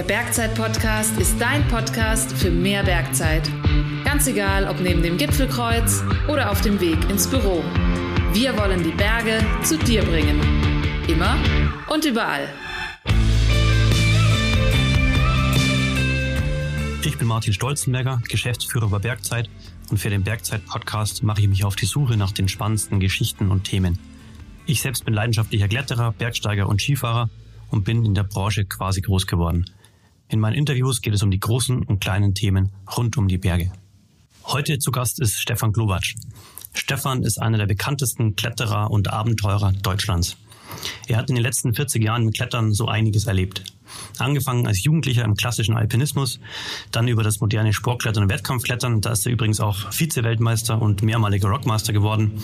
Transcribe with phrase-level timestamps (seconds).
[0.00, 3.42] Der Bergzeit-Podcast ist dein Podcast für mehr Bergzeit.
[4.02, 7.62] Ganz egal, ob neben dem Gipfelkreuz oder auf dem Weg ins Büro.
[8.32, 10.40] Wir wollen die Berge zu dir bringen.
[11.06, 11.36] Immer
[11.92, 12.48] und überall.
[17.04, 19.50] Ich bin Martin Stolzenberger, Geschäftsführer bei Bergzeit
[19.90, 23.64] und für den Bergzeit-Podcast mache ich mich auf die Suche nach den spannendsten Geschichten und
[23.64, 23.98] Themen.
[24.64, 27.28] Ich selbst bin leidenschaftlicher Kletterer, Bergsteiger und Skifahrer
[27.70, 29.66] und bin in der Branche quasi groß geworden.
[30.30, 33.72] In meinen Interviews geht es um die großen und kleinen Themen rund um die Berge.
[34.44, 36.14] Heute zu Gast ist Stefan Glowacz.
[36.72, 40.36] Stefan ist einer der bekanntesten Kletterer und Abenteurer Deutschlands.
[41.08, 43.64] Er hat in den letzten 40 Jahren mit Klettern so einiges erlebt.
[44.18, 46.38] Angefangen als Jugendlicher im klassischen Alpinismus,
[46.92, 49.00] dann über das moderne Sportklettern und Wettkampfklettern.
[49.00, 52.40] Da ist er übrigens auch Vize-Weltmeister und mehrmaliger Rockmaster geworden.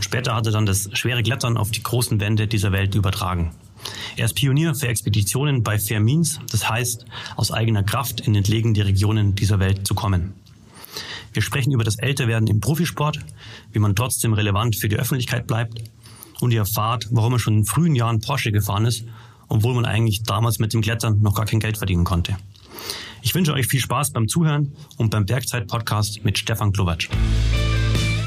[0.00, 3.52] Später hat er dann das schwere Klettern auf die großen Wände dieser Welt übertragen.
[4.16, 7.04] Er ist Pionier für Expeditionen bei Fair Means, das heißt,
[7.36, 10.34] aus eigener Kraft in entlegene Regionen dieser Welt zu kommen.
[11.32, 13.18] Wir sprechen über das Älterwerden im Profisport,
[13.72, 15.82] wie man trotzdem relevant für die Öffentlichkeit bleibt
[16.40, 19.04] und ihr erfahrt, warum er schon in frühen Jahren Porsche gefahren ist,
[19.48, 22.36] obwohl man eigentlich damals mit dem Klettern noch gar kein Geld verdienen konnte.
[23.22, 27.08] Ich wünsche euch viel Spaß beim Zuhören und beim Bergzeit-Podcast mit Stefan Klowatsch.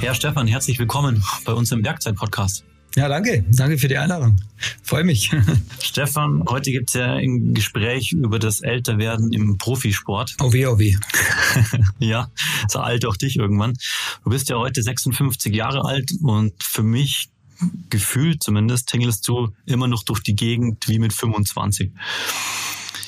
[0.02, 2.66] Herr Stefan, herzlich willkommen bei uns im Bergzeit-Podcast.
[2.98, 3.46] Ja, danke.
[3.52, 4.38] Danke für die Einladung.
[4.82, 5.30] Freue mich.
[5.80, 10.36] Stefan, heute gibt es ja ein Gespräch über das Älterwerden im Profisport.
[10.42, 10.96] Oh weh, oh weh.
[12.00, 12.32] ja,
[12.68, 13.74] so alt auch dich irgendwann.
[14.24, 17.30] Du bist ja heute 56 Jahre alt und für mich
[17.92, 21.92] gefühlt zumindest tingelst du immer noch durch die Gegend wie mit 25.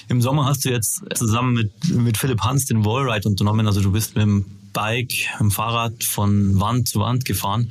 [0.08, 3.66] Im Sommer hast du jetzt zusammen mit, mit Philipp Hans den Wallride unternommen.
[3.66, 4.46] Also du bist mit dem
[4.80, 7.70] Bike, im Fahrrad von Wand zu Wand gefahren.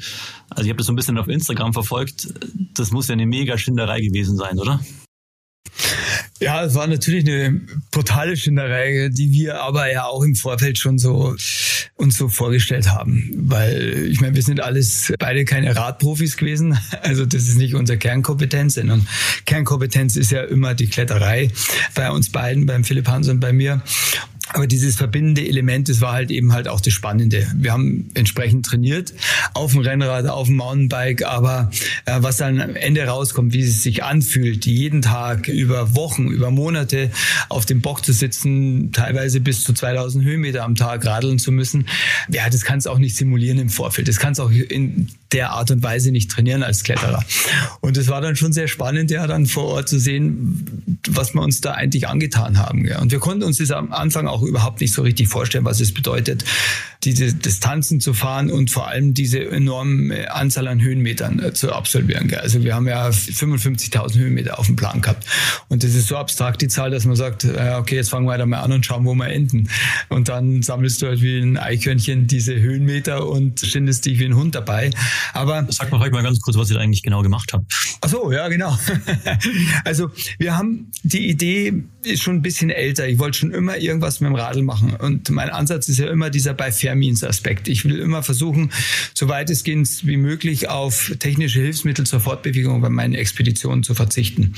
[0.50, 2.28] Also ich habe das so ein bisschen auf Instagram verfolgt.
[2.74, 4.78] Das muss ja eine mega Schinderei gewesen sein, oder?
[6.38, 10.98] Ja, es war natürlich eine brutale Schinderei, die wir aber ja auch im Vorfeld schon
[10.98, 11.34] so
[11.94, 13.30] uns so vorgestellt haben.
[13.34, 16.78] Weil ich meine, wir sind alles beide keine Radprofis gewesen.
[17.00, 19.08] Also das ist nicht unsere Kernkompetenz, sondern
[19.46, 21.50] Kernkompetenz ist ja immer die Kletterei
[21.94, 23.82] bei uns beiden, beim Philipp Hans und bei mir.
[24.54, 27.46] Aber dieses verbindende Element, das war halt eben halt auch das Spannende.
[27.56, 29.12] Wir haben entsprechend trainiert
[29.54, 31.70] auf dem Rennrad, auf dem Mountainbike, aber
[32.06, 36.50] äh, was dann am Ende rauskommt, wie es sich anfühlt, jeden Tag über Wochen, über
[36.50, 37.10] Monate
[37.48, 41.86] auf dem Bock zu sitzen, teilweise bis zu 2000 Höhenmeter am Tag radeln zu müssen,
[42.30, 44.08] ja, das kannst du auch nicht simulieren im Vorfeld.
[44.08, 47.22] Das kannst du auch in der Art und Weise nicht trainieren als Kletterer.
[47.80, 51.42] Und es war dann schon sehr spannend, ja, dann vor Ort zu sehen, was wir
[51.42, 52.86] uns da eigentlich angetan haben.
[52.86, 53.00] Ja.
[53.00, 55.92] Und wir konnten uns das am Anfang auch überhaupt nicht so richtig vorstellen, was es
[55.92, 56.44] bedeutet,
[57.04, 62.32] diese Distanzen zu fahren und vor allem diese enorme Anzahl an Höhenmetern äh, zu absolvieren.
[62.34, 65.24] Also wir haben ja 55.000 Höhenmeter auf dem Plan gehabt.
[65.68, 68.36] Und das ist so abstrakt die Zahl, dass man sagt, äh, okay, jetzt fangen wir
[68.36, 69.68] da mal an und schauen, wo wir enden.
[70.08, 74.34] Und dann sammelst du halt wie ein Eichhörnchen diese Höhenmeter und stindest dich wie ein
[74.34, 74.90] Hund dabei.
[75.34, 77.72] Aber sag mal heute mal ganz kurz, was ihr da eigentlich genau gemacht habt.
[78.00, 78.76] Ach so, ja, genau.
[79.84, 81.84] also wir haben die Idee
[82.16, 83.08] schon ein bisschen älter.
[83.08, 84.94] Ich wollte schon immer irgendwas mit dem Radl machen.
[84.94, 87.68] Und mein Ansatz ist ja immer dieser bei Vermeans-Aspekt.
[87.68, 88.70] Ich will immer versuchen,
[89.14, 94.54] so weitestgehend wie möglich auf technische Hilfsmittel zur Fortbewegung bei meinen Expeditionen zu verzichten.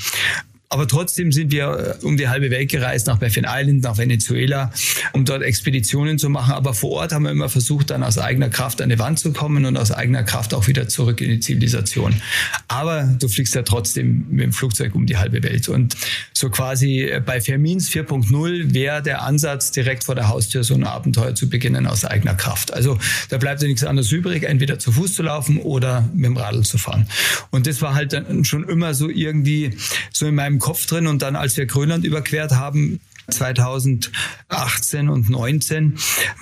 [0.71, 4.71] Aber trotzdem sind wir äh, um die halbe Welt gereist, nach Baffin Island, nach Venezuela,
[5.11, 6.53] um dort Expeditionen zu machen.
[6.53, 9.33] Aber vor Ort haben wir immer versucht, dann aus eigener Kraft an die Wand zu
[9.33, 12.21] kommen und aus eigener Kraft auch wieder zurück in die Zivilisation.
[12.69, 15.67] Aber du fliegst ja trotzdem mit dem Flugzeug um die halbe Welt.
[15.67, 15.97] Und
[16.31, 20.85] so quasi äh, bei Fermins 4.0 wäre der Ansatz, direkt vor der Haustür so ein
[20.85, 22.73] Abenteuer zu beginnen aus eigener Kraft.
[22.73, 26.37] Also da bleibt ja nichts anderes übrig, entweder zu Fuß zu laufen oder mit dem
[26.37, 27.07] Radl zu fahren.
[27.49, 29.71] Und das war halt dann schon immer so irgendwie
[30.13, 31.07] so in meinem Kopf drin.
[31.07, 35.97] Und dann, als wir Grönland überquert haben, 2018 und 19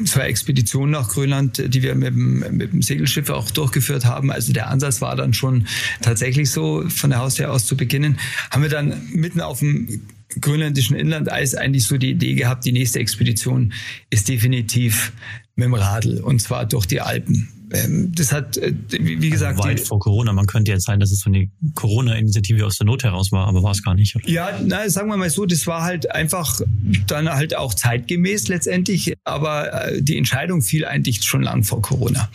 [0.06, 4.32] zwei Expeditionen nach Grönland, die wir mit dem, mit dem Segelschiff auch durchgeführt haben.
[4.32, 5.68] Also der Ansatz war dann schon
[6.02, 8.20] tatsächlich so, von der Haustür aus zu beginnen.
[8.52, 10.02] Haben wir dann mitten auf dem
[10.42, 13.74] grönländischen Inlandeis eigentlich so die Idee gehabt, die nächste Expedition
[14.10, 15.12] ist definitiv
[15.56, 19.58] mit dem Radl und zwar durch die Alpen das hat, äh, wie gesagt.
[19.58, 20.34] Also weit vor Corona.
[20.34, 23.62] Man könnte jetzt sagen, dass es so eine Corona-Initiative aus der Not heraus war, aber
[23.62, 24.16] war es gar nicht.
[24.16, 24.28] Oder?
[24.28, 26.62] Ja, na, sagen wir mal so, das war halt einfach
[27.08, 32.30] dann halt auch zeitgemäß letztendlich, aber äh, die Entscheidung fiel eigentlich schon lang vor Corona.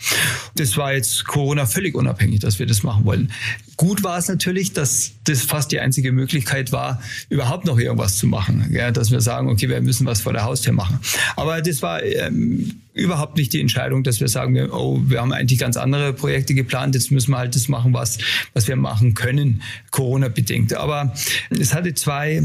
[0.55, 3.31] Das war jetzt Corona völlig unabhängig, dass wir das machen wollen.
[3.77, 8.27] Gut war es natürlich, dass das fast die einzige Möglichkeit war, überhaupt noch irgendwas zu
[8.27, 8.69] machen.
[8.71, 10.99] Ja, dass wir sagen, okay, wir müssen was vor der Haustür machen.
[11.35, 15.59] Aber das war ähm, überhaupt nicht die Entscheidung, dass wir sagen, oh, wir haben eigentlich
[15.59, 18.17] ganz andere Projekte geplant, jetzt müssen wir halt das machen, was,
[18.53, 19.61] was wir machen können,
[19.91, 20.73] Corona-bedingt.
[20.73, 21.13] Aber
[21.49, 22.41] es hatte zwei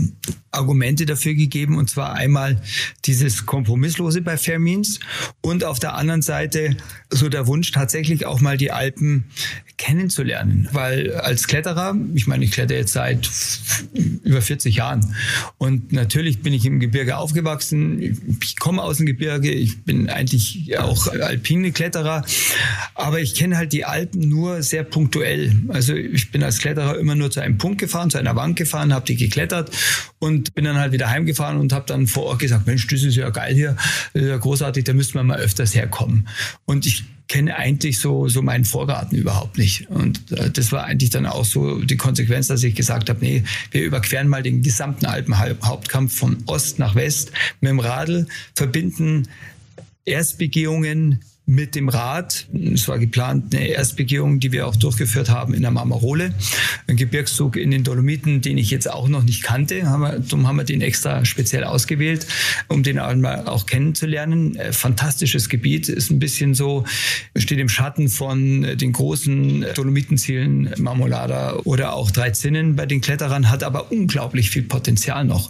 [0.51, 2.61] Argumente dafür gegeben, und zwar einmal
[3.05, 4.99] dieses Kompromisslose bei Fairmeans
[5.41, 6.77] und auf der anderen Seite
[7.11, 9.27] so der Wunsch, tatsächlich auch mal die Alpen
[9.81, 10.69] kennenzulernen.
[10.73, 13.29] Weil als Kletterer, ich meine, ich kletter jetzt seit
[14.23, 15.17] über 40 Jahren
[15.57, 20.79] und natürlich bin ich im Gebirge aufgewachsen, ich komme aus dem Gebirge, ich bin eigentlich
[20.79, 22.27] auch alpine Kletterer,
[22.95, 25.57] aber ich kenne halt die Alpen nur sehr punktuell.
[25.69, 28.93] Also ich bin als Kletterer immer nur zu einem Punkt gefahren, zu einer Wand gefahren,
[28.93, 29.71] habe die geklettert
[30.19, 33.17] und bin dann halt wieder heimgefahren und habe dann vor Ort gesagt, Mensch, das ist
[33.17, 33.77] ja geil hier,
[34.13, 36.29] ja großartig, da müssten wir mal öfters herkommen.
[36.67, 39.89] Und ich kenne eigentlich so, so meinen Vorgarten überhaupt nicht.
[39.89, 43.45] Und äh, das war eigentlich dann auch so die Konsequenz, dass ich gesagt habe, nee,
[43.71, 47.31] wir überqueren mal den gesamten Alpenhauptkampf von Ost nach West
[47.61, 49.29] mit dem Radl, verbinden
[50.05, 51.21] Erstbegehungen
[51.51, 52.47] mit dem Rad.
[52.73, 56.33] Es war geplant eine Erstbegehung, die wir auch durchgeführt haben in der Marmarole.
[56.87, 59.89] Ein Gebirgszug in den Dolomiten, den ich jetzt auch noch nicht kannte.
[59.89, 62.27] Haben darum haben wir den extra speziell ausgewählt,
[62.69, 64.55] um den einmal auch kennenzulernen.
[64.55, 66.85] Äh, fantastisches Gebiet, ist ein bisschen so,
[67.37, 73.51] steht im Schatten von den großen Dolomitenzielen Marmolada oder auch Drei Zinnen bei den Kletterern,
[73.51, 75.49] hat aber unglaublich viel Potenzial noch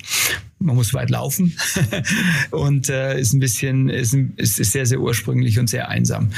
[0.60, 1.56] man muss weit laufen
[2.50, 6.30] und äh, ist ein bisschen, ist, ist sehr, sehr ursprünglich und sehr einsam.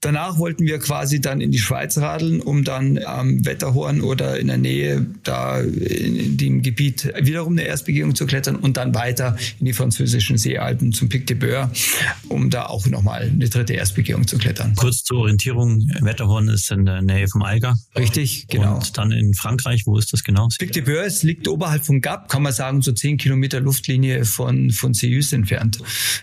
[0.00, 4.46] Danach wollten wir quasi dann in die Schweiz radeln, um dann am Wetterhorn oder in
[4.46, 9.36] der Nähe da in, in dem Gebiet wiederum eine Erstbegehung zu klettern und dann weiter
[9.58, 11.70] in die französischen Seealpen zum Pic de Beur,
[12.28, 14.74] um da auch nochmal eine dritte Erstbegehung zu klettern.
[14.76, 17.76] Kurz zur Orientierung, Wetterhorn ist in der Nähe vom Eiger.
[17.96, 18.76] Richtig, genau.
[18.76, 20.48] Und dann in Frankreich, wo ist das genau?
[20.58, 24.24] Pic de Beur liegt oberhalb von Gap, kann man sagen, so zehn Kilometer Kilometer Luftlinie
[24.24, 25.78] von, von Seus entfernt.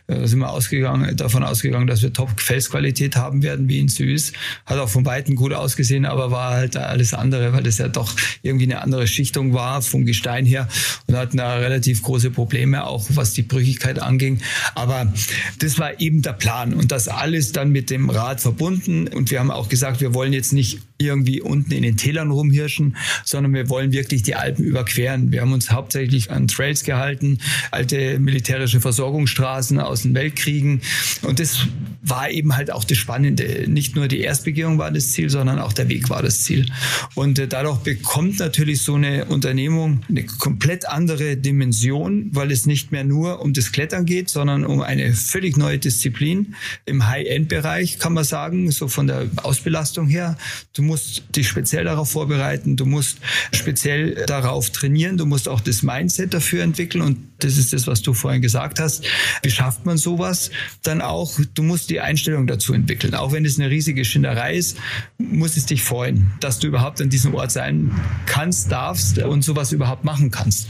[0.07, 4.33] Äh, da sind wir ausgegangen, davon ausgegangen, dass wir Top-Felsqualität haben werden wie in Seus.
[4.65, 8.15] Hat auch von Weitem gut ausgesehen, aber war halt alles andere, weil das ja doch
[8.41, 10.67] irgendwie eine andere Schichtung war vom Gestein her
[11.07, 14.39] und hatten da relativ große Probleme, auch was die Brüchigkeit anging.
[14.73, 15.11] Aber
[15.59, 19.07] das war eben der Plan und das alles dann mit dem Rad verbunden.
[19.07, 22.95] Und wir haben auch gesagt, wir wollen jetzt nicht irgendwie unten in den Tälern rumhirschen,
[23.25, 25.31] sondern wir wollen wirklich die Alpen überqueren.
[25.31, 27.24] Wir haben uns hauptsächlich an Trails gehalten,
[27.71, 30.81] alte militärische Versorgungsstraßen aus den Weltkriegen.
[31.21, 31.67] Und das
[32.03, 33.65] war eben halt auch das Spannende.
[33.67, 36.65] Nicht nur die Erstbegehung war das Ziel, sondern auch der Weg war das Ziel.
[37.15, 42.91] Und äh, dadurch bekommt natürlich so eine Unternehmung eine komplett andere Dimension, weil es nicht
[42.91, 46.55] mehr nur um das Klettern geht, sondern um eine völlig neue Disziplin
[46.85, 50.37] im High-End-Bereich, kann man sagen, so von der Ausbelastung her.
[50.73, 53.17] Du musst dich speziell darauf vorbereiten, du musst
[53.51, 58.01] speziell darauf trainieren, du musst auch das Mindset dafür entwickeln und das ist das, was
[58.01, 59.05] du vorhin gesagt hast.
[59.43, 60.51] Wie schafft man sowas?
[60.83, 63.13] Dann auch, du musst die Einstellung dazu entwickeln.
[63.13, 64.77] Auch wenn es eine riesige Schinderei ist,
[65.17, 67.91] muss es dich freuen, dass du überhaupt an diesem Ort sein
[68.25, 70.67] kannst, darfst und sowas überhaupt machen kannst.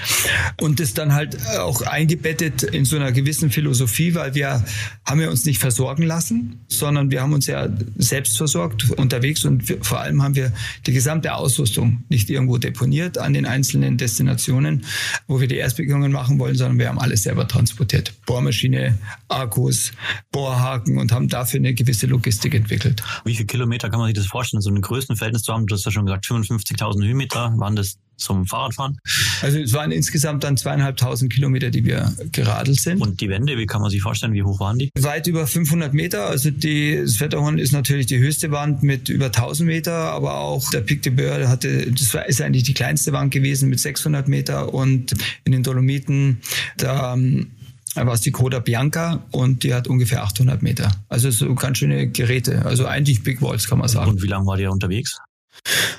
[0.60, 4.64] Und das dann halt auch eingebettet in so einer gewissen Philosophie, weil wir
[5.06, 9.64] haben ja uns nicht versorgen lassen, sondern wir haben uns ja selbst versorgt unterwegs und
[9.82, 10.52] vor allem haben wir
[10.86, 14.86] die gesamte Ausrüstung nicht irgendwo deponiert an den einzelnen Destinationen,
[15.28, 18.14] wo wir die Erstbegehungen machen wollen, sondern wir haben alles selber transportiert.
[18.26, 18.98] Bohrmaschine,
[19.28, 19.92] Akkus,
[20.32, 23.04] Bohrhaken und haben dafür eine gewisse Logistik entwickelt.
[23.24, 25.68] Wie viele Kilometer kann man sich das vorstellen, so ein Größenverhältnis zu haben?
[25.68, 27.54] Du hast ja schon gesagt, 55.000 Höhenmeter.
[27.58, 28.98] Waren das zum Fahrradfahren?
[29.42, 33.02] Also es waren insgesamt dann zweieinhalbtausend Kilometer, die wir geradelt sind.
[33.02, 34.90] Und die Wände, wie kann man sich vorstellen, wie hoch waren die?
[35.00, 36.28] Weit über 500 Meter.
[36.28, 40.70] Also die, das Wetterhorn ist natürlich die höchste Wand mit über 1000 Meter, aber auch
[40.70, 44.28] der Pic de Beur hatte, das war, ist eigentlich die kleinste Wand gewesen mit 600
[44.28, 46.42] Meter und in den Dolomiten,
[46.78, 47.48] da ähm,
[47.96, 50.92] war es die Coda Bianca und die hat ungefähr 800 Meter.
[51.08, 52.66] Also so ganz schöne Geräte.
[52.66, 54.12] Also eigentlich Big Walls kann man sagen.
[54.12, 55.18] Und wie lange war die unterwegs?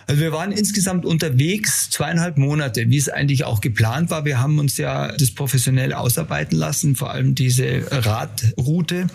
[0.06, 4.24] Also wir waren insgesamt unterwegs zweieinhalb Monate, wie es eigentlich auch geplant war.
[4.24, 9.08] Wir haben uns ja das professionell ausarbeiten lassen, vor allem diese Radroute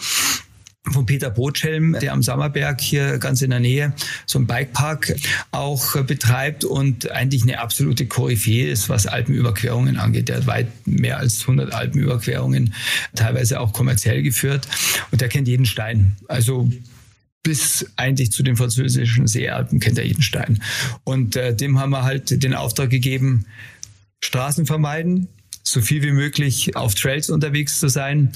[0.89, 3.93] von Peter Brotschelm, der am Sommerberg hier ganz in der Nähe
[4.25, 5.15] so einen Bikepark
[5.51, 10.27] auch betreibt und eigentlich eine absolute Koryphäe ist, was Alpenüberquerungen angeht.
[10.27, 12.73] Der hat weit mehr als 100 Alpenüberquerungen,
[13.15, 14.67] teilweise auch kommerziell geführt
[15.11, 16.15] und der kennt jeden Stein.
[16.27, 16.69] Also
[17.43, 20.61] bis eigentlich zu den französischen Seealpen kennt er jeden Stein.
[21.03, 23.45] Und äh, dem haben wir halt den Auftrag gegeben,
[24.23, 25.27] Straßen vermeiden,
[25.63, 28.31] so viel wie möglich auf Trails unterwegs zu sein.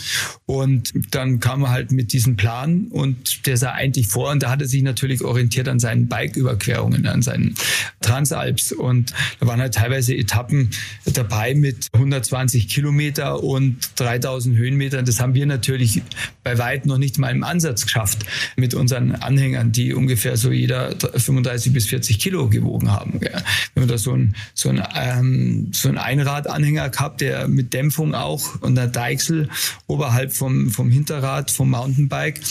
[0.45, 4.49] Und dann kam er halt mit diesem Plan und der sah eigentlich vor und da
[4.49, 7.55] hat er sich natürlich orientiert an seinen Bike-Überquerungen, an seinen
[8.01, 8.71] Transalps.
[8.71, 10.69] Und da waren halt teilweise Etappen
[11.05, 15.05] dabei mit 120 Kilometer und 3000 Höhenmetern.
[15.05, 16.01] Das haben wir natürlich
[16.43, 20.95] bei weit noch nicht mal im Ansatz geschafft mit unseren Anhängern, die ungefähr so jeder
[20.95, 23.19] 35 bis 40 Kilo gewogen haben.
[23.21, 23.31] Wenn
[23.75, 28.13] man da so ein, so ein, ähm, so ein Einradanhänger gehabt gehabt, der mit Dämpfung
[28.13, 29.49] auch und einer Deichsel
[29.87, 32.41] oberhalb vom, vom Hinterrad vom Mountainbike.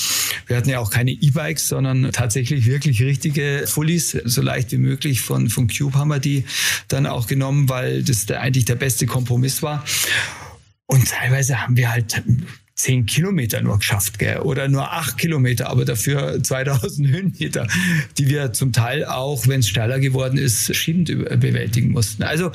[0.46, 5.20] Wir hatten ja auch keine E-Bikes, sondern tatsächlich wirklich richtige Fullies, so leicht wie möglich.
[5.20, 6.44] Von, von Cube haben wir die
[6.88, 9.84] dann auch genommen, weil das der, eigentlich der beste Kompromiss war.
[10.86, 12.22] Und teilweise haben wir halt
[12.76, 14.38] zehn Kilometer nur geschafft, gell?
[14.38, 17.68] oder nur acht Kilometer, aber dafür 2000 Höhenmeter,
[18.18, 21.08] die wir zum Teil auch, wenn es steiler geworden ist, schiebend
[21.40, 22.24] bewältigen mussten.
[22.24, 22.50] Also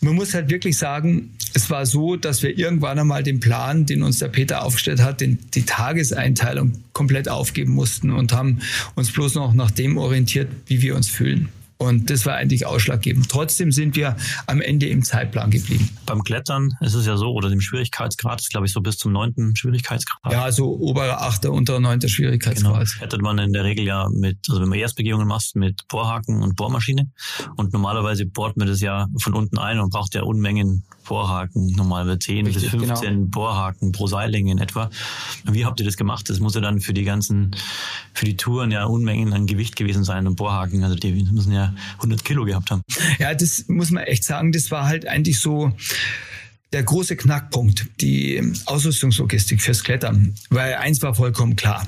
[0.00, 4.02] man muss halt wirklich sagen, es war so, dass wir irgendwann einmal den Plan, den
[4.02, 8.60] uns der Peter aufgestellt hat, den, die Tageseinteilung komplett aufgeben mussten und haben
[8.94, 11.48] uns bloß noch nach dem orientiert, wie wir uns fühlen.
[11.80, 13.30] Und das war eigentlich ausschlaggebend.
[13.30, 14.14] Trotzdem sind wir
[14.46, 15.88] am Ende im Zeitplan geblieben.
[16.04, 19.12] Beim Klettern ist es ja so, oder dem Schwierigkeitsgrad ist, glaube ich, so bis zum
[19.12, 20.30] neunten Schwierigkeitsgrad.
[20.30, 22.84] Ja, so oberer, achter, unterer, neunter Schwierigkeitsgrad.
[22.84, 23.00] Genau.
[23.00, 26.54] Hättet man in der Regel ja mit, also wenn man Erstbegehungen machst, mit Bohrhaken und
[26.54, 27.10] Bohrmaschine.
[27.56, 32.18] Und normalerweise bohrt man das ja von unten ein und braucht ja Unmengen Bohrhaken, normalerweise
[32.18, 33.26] 10 Richtig, bis 15 genau.
[33.26, 34.90] Bohrhaken pro Seillänge in etwa.
[35.44, 36.28] Wie habt ihr das gemacht?
[36.28, 37.56] Das muss ja dann für die ganzen,
[38.14, 40.84] für die Touren ja Unmengen an Gewicht gewesen sein und Bohrhaken.
[40.84, 42.82] Also die müssen ja 100 Kilo gehabt haben.
[43.18, 44.52] Ja, das muss man echt sagen.
[44.52, 45.72] Das war halt eigentlich so,
[46.72, 50.34] der große Knackpunkt, die Ausrüstungslogistik fürs Klettern.
[50.50, 51.86] Weil eins war vollkommen klar.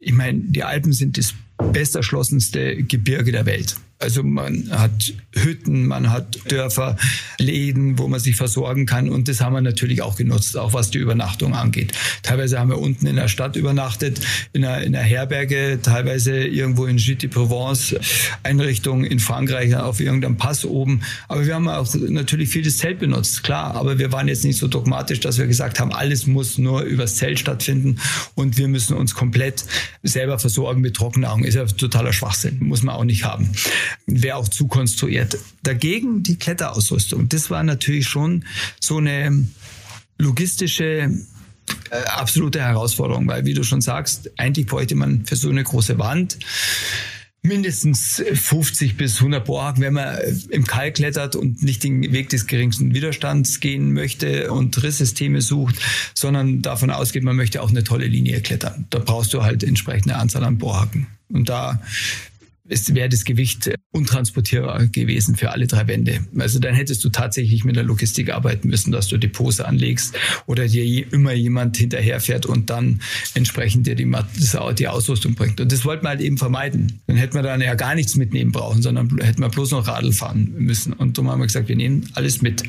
[0.00, 1.34] Ich meine, die Alpen sind das
[1.72, 3.76] besterschlossenste Gebirge der Welt.
[4.00, 6.96] Also man hat Hütten, man hat Dörfer,
[7.38, 9.08] Läden, wo man sich versorgen kann.
[9.08, 11.92] Und das haben wir natürlich auch genutzt, auch was die Übernachtung angeht.
[12.22, 14.20] Teilweise haben wir unten in der Stadt übernachtet,
[14.52, 17.94] in einer, in einer Herberge, teilweise irgendwo in Gîte de Provence,
[18.42, 21.00] Einrichtung in Frankreich auf irgendeinem Pass oben.
[21.28, 23.74] Aber wir haben auch natürlich viel das Zelt benutzt, klar.
[23.76, 27.16] Aber wir waren jetzt nicht so dogmatisch, dass wir gesagt haben, alles muss nur übers
[27.16, 28.00] Zelt stattfinden
[28.34, 29.64] und wir müssen uns komplett
[30.02, 31.44] selber versorgen mit Trockennahrung.
[31.44, 33.50] Ist ja totaler Schwachsinn, muss man auch nicht haben
[34.06, 35.38] wäre auch zu konstruiert.
[35.62, 37.28] Dagegen die Kletterausrüstung.
[37.28, 38.44] Das war natürlich schon
[38.80, 39.46] so eine
[40.18, 41.10] logistische
[41.90, 45.98] äh, absolute Herausforderung, weil wie du schon sagst, eigentlich bräuchte man für so eine große
[45.98, 46.38] Wand
[47.44, 52.30] mindestens 50 bis 100 Bohrhaken, wenn man äh, im Kalk klettert und nicht den Weg
[52.30, 55.76] des geringsten Widerstands gehen möchte und Risssysteme sucht,
[56.14, 58.86] sondern davon ausgeht, man möchte auch eine tolle Linie klettern.
[58.90, 61.06] Da brauchst du halt entsprechende Anzahl an Bohrhaken.
[61.28, 61.82] Und da
[62.64, 66.20] wäre das Gewicht untransportierbar gewesen für alle drei Wände.
[66.38, 70.14] Also dann hättest du tatsächlich mit der Logistik arbeiten müssen, dass du Depots anlegst
[70.46, 73.00] oder dir immer jemand hinterherfährt und dann
[73.34, 74.10] entsprechend dir die,
[74.78, 75.60] die Ausrüstung bringt.
[75.60, 77.00] Und das wollten wir halt eben vermeiden.
[77.06, 80.12] Dann hätten wir dann ja gar nichts mitnehmen brauchen, sondern hätten wir bloß noch Radl
[80.12, 80.92] fahren müssen.
[80.92, 82.62] Und darum haben wir gesagt, wir nehmen alles mit.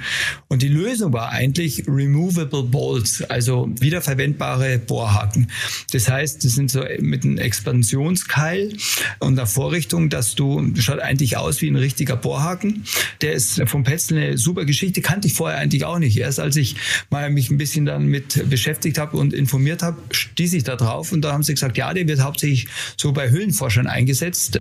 [0.48, 5.48] Und die Lösung war eigentlich removable bolts, also wiederverwendbare Bohrhaken.
[5.92, 8.74] Das heißt, das sind so mit einem Expansionskeil
[9.20, 12.84] und einer Vorrichtung Richtung, dass du, schaut eigentlich aus wie ein richtiger Bohrhaken.
[13.22, 16.18] Der ist vom Petzl eine super Geschichte, kannte ich vorher eigentlich auch nicht.
[16.18, 16.76] Erst als ich
[17.10, 21.14] mal mich ein bisschen dann mit beschäftigt habe und informiert habe, stieß ich da drauf
[21.14, 22.68] und da haben sie gesagt, ja, der wird hauptsächlich
[22.98, 24.60] so bei Höhlenforschern eingesetzt,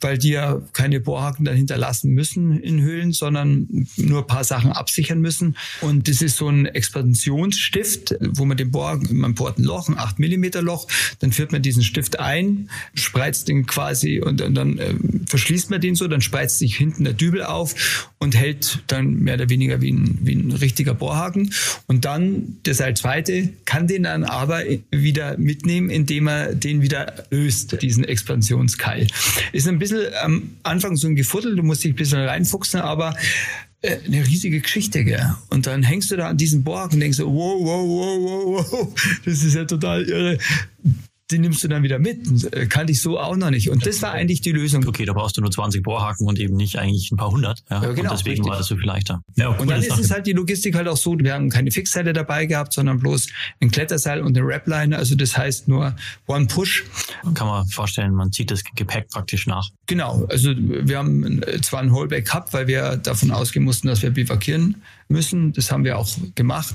[0.00, 4.72] weil die ja keine Bohrhaken dann hinterlassen müssen in Höhlen, sondern nur ein paar Sachen
[4.72, 5.56] absichern müssen.
[5.80, 9.98] Und das ist so ein Expansionsstift, wo man den Bohrhaken, man bohrt ein Loch, ein
[9.98, 10.86] 8 Millimeter Loch,
[11.20, 14.94] dann führt man diesen Stift ein, spreizt den quasi und, und dann äh,
[15.26, 19.34] verschließt man den so, dann spreizt sich hinten der Dübel auf und hält dann mehr
[19.34, 21.52] oder weniger wie ein, wie ein richtiger Bohrhaken.
[21.86, 27.26] Und dann der Seil zweite kann den dann aber wieder mitnehmen, indem er den wieder
[27.30, 29.06] löst, diesen Expansionskeil.
[29.52, 33.14] Ist ein bisschen am Anfang so ein Gefuddel, du musst dich ein bisschen reinfuchsen, aber
[33.82, 35.34] äh, eine riesige Geschichte, gell?
[35.50, 38.72] Und dann hängst du da an diesem Borg und denkst so, wow, wow, wow, wow,
[38.72, 40.38] wow, das ist ja total irre
[41.30, 42.52] die nimmst du dann wieder mit.
[42.52, 43.70] Äh, kannte ich so auch noch nicht.
[43.70, 44.86] Und das war eigentlich die Lösung.
[44.86, 47.62] Okay, da brauchst du nur 20 Bohrhaken und eben nicht eigentlich ein paar hundert.
[47.68, 48.46] Ja, ja genau, und deswegen richtig.
[48.46, 49.22] war das so viel leichter.
[49.36, 52.12] Ja, und dann ist es halt die Logistik halt auch so, wir haben keine Fixseile
[52.12, 53.26] dabei gehabt, sondern bloß
[53.60, 54.96] ein Kletterseil und eine Rapline.
[54.96, 56.84] Also das heißt nur One Push.
[57.34, 59.68] Kann man vorstellen, man zieht das Gepäck praktisch nach.
[59.86, 64.10] Genau, also wir haben zwar ein Holeback gehabt, weil wir davon ausgehen mussten, dass wir
[64.10, 65.52] bivakieren müssen.
[65.52, 66.74] Das haben wir auch gemacht.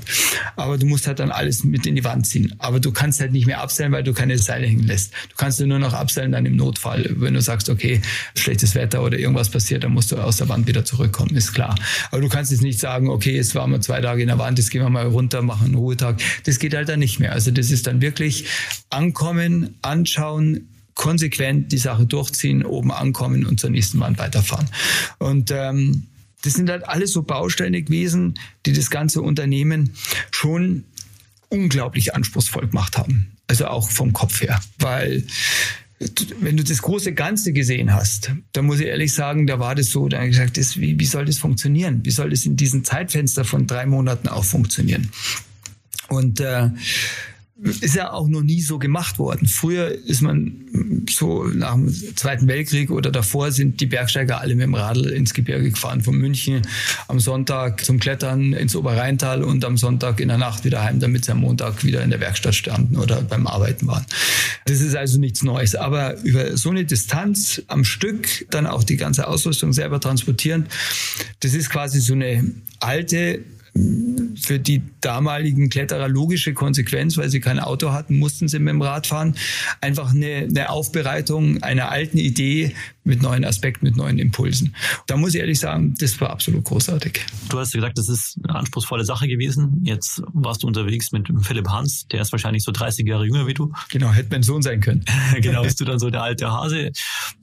[0.55, 2.53] Aber du musst halt dann alles mit in die Wand ziehen.
[2.59, 5.13] Aber du kannst halt nicht mehr abseilen, weil du keine Seile hängen lässt.
[5.29, 7.09] Du kannst nur noch abseilen dann im Notfall.
[7.17, 8.01] Wenn du sagst, okay,
[8.35, 11.75] schlechtes Wetter oder irgendwas passiert, dann musst du aus der Wand wieder zurückkommen, ist klar.
[12.11, 14.57] Aber du kannst jetzt nicht sagen, okay, jetzt waren wir zwei Tage in der Wand,
[14.57, 16.21] jetzt gehen wir mal runter, machen einen Ruhetag.
[16.45, 17.33] Das geht halt dann nicht mehr.
[17.33, 18.45] Also das ist dann wirklich
[18.89, 24.67] ankommen, anschauen, konsequent die Sache durchziehen, oben ankommen und zur nächsten Wand weiterfahren.
[25.17, 26.07] Und ähm,
[26.41, 29.93] das sind halt alles so Bausteine gewesen, die das ganze Unternehmen
[30.31, 30.85] schon
[31.49, 33.31] unglaublich anspruchsvoll gemacht haben.
[33.47, 34.61] Also auch vom Kopf her.
[34.79, 35.23] Weil
[36.39, 39.89] wenn du das große Ganze gesehen hast, dann muss ich ehrlich sagen, da war das
[39.89, 42.01] so, da habe ich gesagt, das, wie, wie soll das funktionieren?
[42.03, 45.11] Wie soll das in diesem Zeitfenster von drei Monaten auch funktionieren?
[46.07, 46.69] Und äh,
[47.63, 49.47] ist ja auch noch nie so gemacht worden.
[49.47, 54.63] Früher ist man so nach dem Zweiten Weltkrieg oder davor sind die Bergsteiger alle mit
[54.63, 56.63] dem Radl ins Gebirge gefahren von München
[57.07, 61.25] am Sonntag zum Klettern ins Oberrheintal und am Sonntag in der Nacht wieder heim, damit
[61.25, 64.05] sie am Montag wieder in der Werkstatt standen oder beim Arbeiten waren.
[64.65, 65.75] Das ist also nichts Neues.
[65.75, 70.65] Aber über so eine Distanz am Stück dann auch die ganze Ausrüstung selber transportieren,
[71.41, 72.43] das ist quasi so eine
[72.79, 73.41] alte
[74.39, 78.81] für die damaligen Kletterer logische Konsequenz, weil sie kein Auto hatten, mussten sie mit dem
[78.81, 79.35] Rad fahren.
[79.81, 82.73] Einfach eine, eine Aufbereitung einer alten Idee
[83.03, 84.75] mit neuen Aspekten, mit neuen Impulsen.
[85.07, 87.19] Da muss ich ehrlich sagen, das war absolut großartig.
[87.49, 89.81] Du hast gesagt, das ist eine anspruchsvolle Sache gewesen.
[89.83, 93.55] Jetzt warst du unterwegs mit Philipp Hans, der ist wahrscheinlich so 30 Jahre jünger wie
[93.55, 93.71] du.
[93.89, 95.03] Genau, hätte mein Sohn sein können.
[95.41, 96.91] genau, bist du dann so der alte Hase,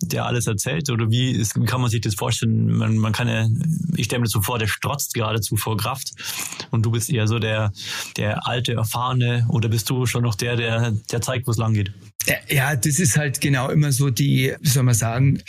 [0.03, 0.91] der alles erzählt?
[0.91, 2.77] Oder wie ist, kann man sich das vorstellen?
[2.77, 3.49] Man, man kann ja,
[3.97, 6.13] ich stelle mir das so vor, der strotzt geradezu vor Kraft
[6.79, 7.73] und du bist eher so der,
[8.17, 11.75] der alte, erfahrene oder bist du schon noch der, der, der zeigt, wo es lang
[11.75, 11.93] geht?
[12.49, 15.41] Ja, das ist halt genau immer so die, wie soll man sagen,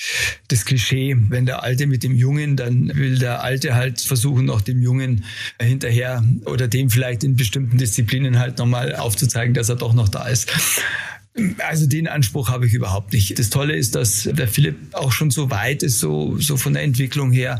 [0.48, 1.16] das Klischee.
[1.30, 5.26] Wenn der Alte mit dem Jungen, dann will der Alte halt versuchen, noch dem Jungen
[5.62, 10.28] hinterher oder dem vielleicht in bestimmten Disziplinen halt nochmal aufzuzeigen, dass er doch noch da
[10.28, 10.50] ist.
[11.60, 13.38] Also den Anspruch habe ich überhaupt nicht.
[13.38, 16.84] Das Tolle ist, dass der Philipp auch schon so weit ist, so, so von der
[16.84, 17.60] Entwicklung her,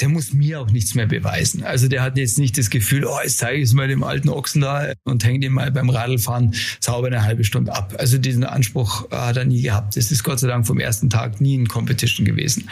[0.00, 1.62] der muss mir auch nichts mehr beweisen.
[1.62, 4.28] Also der hat jetzt nicht das Gefühl, oh, jetzt zeige ich es mal dem alten
[4.28, 7.94] Ochsen da und hänge den mal beim Radlfahren sauber eine halbe Stunde ab.
[7.98, 9.96] Also diesen Anspruch hat er nie gehabt.
[9.96, 12.68] Das ist Gott sei Dank vom ersten Tag nie ein Competition gewesen.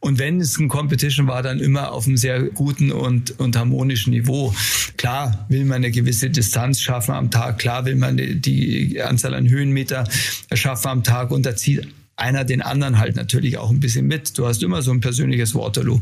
[0.00, 4.12] Und wenn es ein Competition war, dann immer auf einem sehr guten und, und harmonischen
[4.12, 4.54] Niveau.
[4.96, 9.48] Klar will man eine gewisse Distanz schaffen am Tag, klar will man die Anzahl an
[9.48, 10.04] Höhenmeter
[10.52, 14.36] schaffen am Tag und da zieht einer den anderen halt natürlich auch ein bisschen mit.
[14.38, 16.00] Du hast immer so ein persönliches Waterloo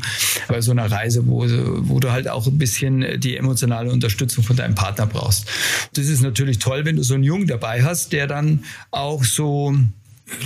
[0.49, 4.57] bei so einer Reise, wo, wo du halt auch ein bisschen die emotionale Unterstützung von
[4.57, 5.47] deinem Partner brauchst.
[5.95, 9.75] Das ist natürlich toll, wenn du so einen Jungen dabei hast, der dann auch so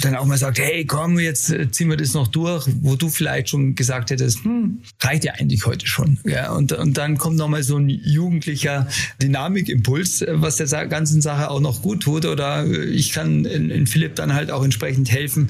[0.01, 3.09] dann auch mal sagt, hey, komm, jetzt äh, ziehen wir das noch durch, wo du
[3.09, 6.18] vielleicht schon gesagt hättest, hm, reicht ja eigentlich heute schon.
[6.25, 8.88] Ja, und, und dann kommt nochmal so ein jugendlicher
[9.23, 12.27] Dynamikimpuls, äh, was der ganzen Sache auch noch gut tut.
[12.27, 15.49] Oder äh, ich kann in, in Philipp dann halt auch entsprechend helfen,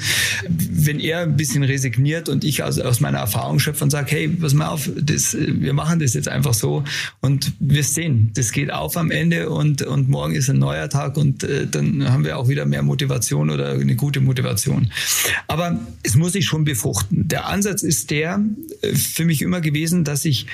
[0.49, 4.29] wenn er ein bisschen resigniert und ich aus, aus meiner Erfahrung schöpfe und sage, hey,
[4.29, 6.85] pass mal auf, das, wir machen das jetzt einfach so
[7.21, 11.17] und wir sehen, das geht auf am Ende und, und morgen ist ein neuer Tag
[11.17, 14.91] und äh, dann haben wir auch wieder mehr Motivation oder eine gute Motivation.
[15.47, 17.29] Aber es muss sich schon befruchten.
[17.29, 18.41] Der Ansatz ist der
[18.83, 20.47] äh, für mich immer gewesen, dass ich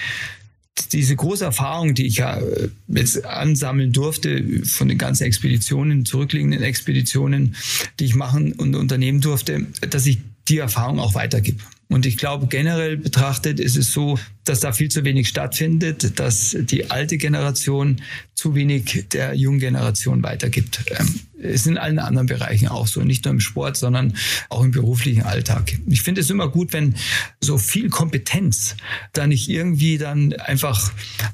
[0.93, 6.63] diese große Erfahrung, die ich ja äh, jetzt ansammeln durfte von den ganzen Expeditionen, zurückliegenden
[6.63, 7.57] Expeditionen,
[7.99, 11.63] die ich machen und unternehmen durfte, dass ich die Erfahrung auch weitergebe.
[11.89, 16.57] Und ich glaube, generell betrachtet ist es so, dass da viel zu wenig stattfindet, dass
[16.59, 18.01] die alte Generation
[18.41, 20.81] zu wenig der jungen Generation weitergibt.
[20.99, 24.15] Ähm, ist in allen anderen Bereichen auch so, nicht nur im Sport, sondern
[24.49, 25.73] auch im beruflichen Alltag.
[25.87, 26.95] Ich finde es immer gut, wenn
[27.41, 28.77] so viel Kompetenz
[29.13, 30.93] da nicht irgendwie dann einfach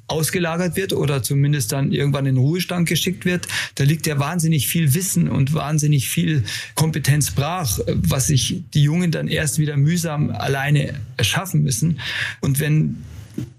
[0.08, 3.46] ausgelagert wird oder zumindest dann irgendwann in den Ruhestand geschickt wird.
[3.76, 9.10] Da liegt ja wahnsinnig viel Wissen und wahnsinnig viel Kompetenz brach, was sich die Jungen
[9.10, 12.00] dann erst wieder mühsam alleine erschaffen müssen.
[12.40, 12.96] Und wenn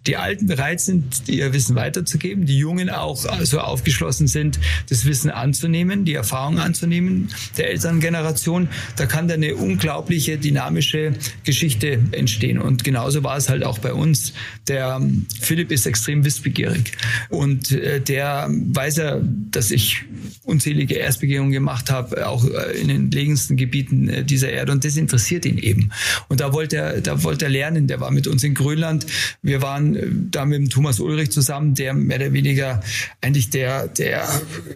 [0.06, 4.60] die Alten bereit sind, ihr Wissen weiterzugeben, die Jungen auch so aufgeschlossen sind,
[4.90, 11.14] das Wissen anzunehmen, die Erfahrung anzunehmen der älteren Generation, da kann da eine unglaubliche dynamische
[11.44, 12.60] Geschichte entstehen.
[12.60, 14.34] Und genauso war es halt auch bei uns.
[14.68, 16.94] Der ähm, Philipp ist extrem wissbegierig
[17.30, 19.20] und äh, der weiß ja,
[19.52, 20.04] dass ich
[20.48, 24.96] unzählige Erstbegehungen gemacht habe, auch äh, in den legensten Gebieten äh, dieser Erde und das
[24.96, 25.92] interessiert ihn eben.
[26.30, 27.88] Und da wollte er, da wollte er lernen.
[27.88, 29.06] Der war mit uns in Grönland.
[29.42, 32.82] Wir waren da mit dem Thomas Ulrich zusammen, der mehr oder weniger
[33.22, 34.28] eigentlich der, der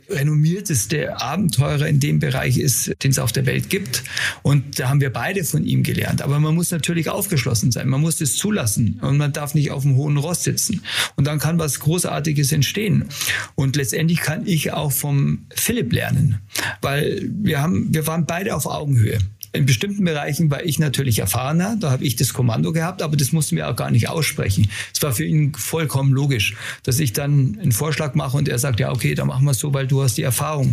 [0.10, 4.04] renommierteste Abenteurer in dem Bereich ist, den es auf der Welt gibt.
[4.44, 6.22] Und da haben wir beide von ihm gelernt.
[6.22, 7.88] Aber man muss natürlich aufgeschlossen sein.
[7.88, 10.84] Man muss es zulassen und man darf nicht auf dem hohen Ross sitzen.
[11.16, 13.06] Und dann kann was Großartiges entstehen.
[13.56, 16.40] Und letztendlich kann ich auch vom Philipp lernen,
[16.82, 19.20] weil wir haben, wir waren beide auf Augenhöhe.
[19.54, 23.34] In bestimmten Bereichen war ich natürlich erfahrener, da habe ich das Kommando gehabt, aber das
[23.34, 24.70] mussten wir auch gar nicht aussprechen.
[24.94, 28.80] Es war für ihn vollkommen logisch, dass ich dann einen Vorschlag mache und er sagt,
[28.80, 30.72] ja, okay, dann machen wir es so, weil du hast die Erfahrung.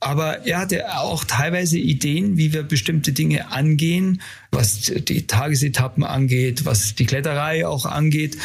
[0.00, 6.64] Aber er hatte auch teilweise Ideen, wie wir bestimmte Dinge angehen, was die Tagesetappen angeht,
[6.64, 8.38] was die Kletterei auch angeht.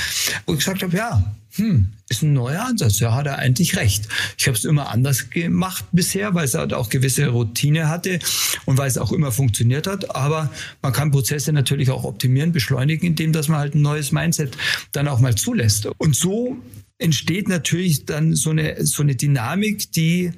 [0.46, 1.24] Und ich gesagt habe, ja,
[1.56, 3.00] hm, ist ein neuer Ansatz.
[3.00, 4.08] Ja, hat er eigentlich recht.
[4.38, 8.20] Ich habe es immer anders gemacht bisher, weil es halt auch gewisse Routine hatte
[8.66, 10.16] und weil es auch immer funktioniert hat.
[10.16, 14.58] Aber man kann Prozesse natürlich auch optimieren, beschleunigen, indem dass man halt ein neues Mindset
[14.92, 15.88] dann auch mal zulässt.
[15.98, 16.58] Und so
[17.00, 20.32] entsteht natürlich dann so eine, so eine Dynamik, die,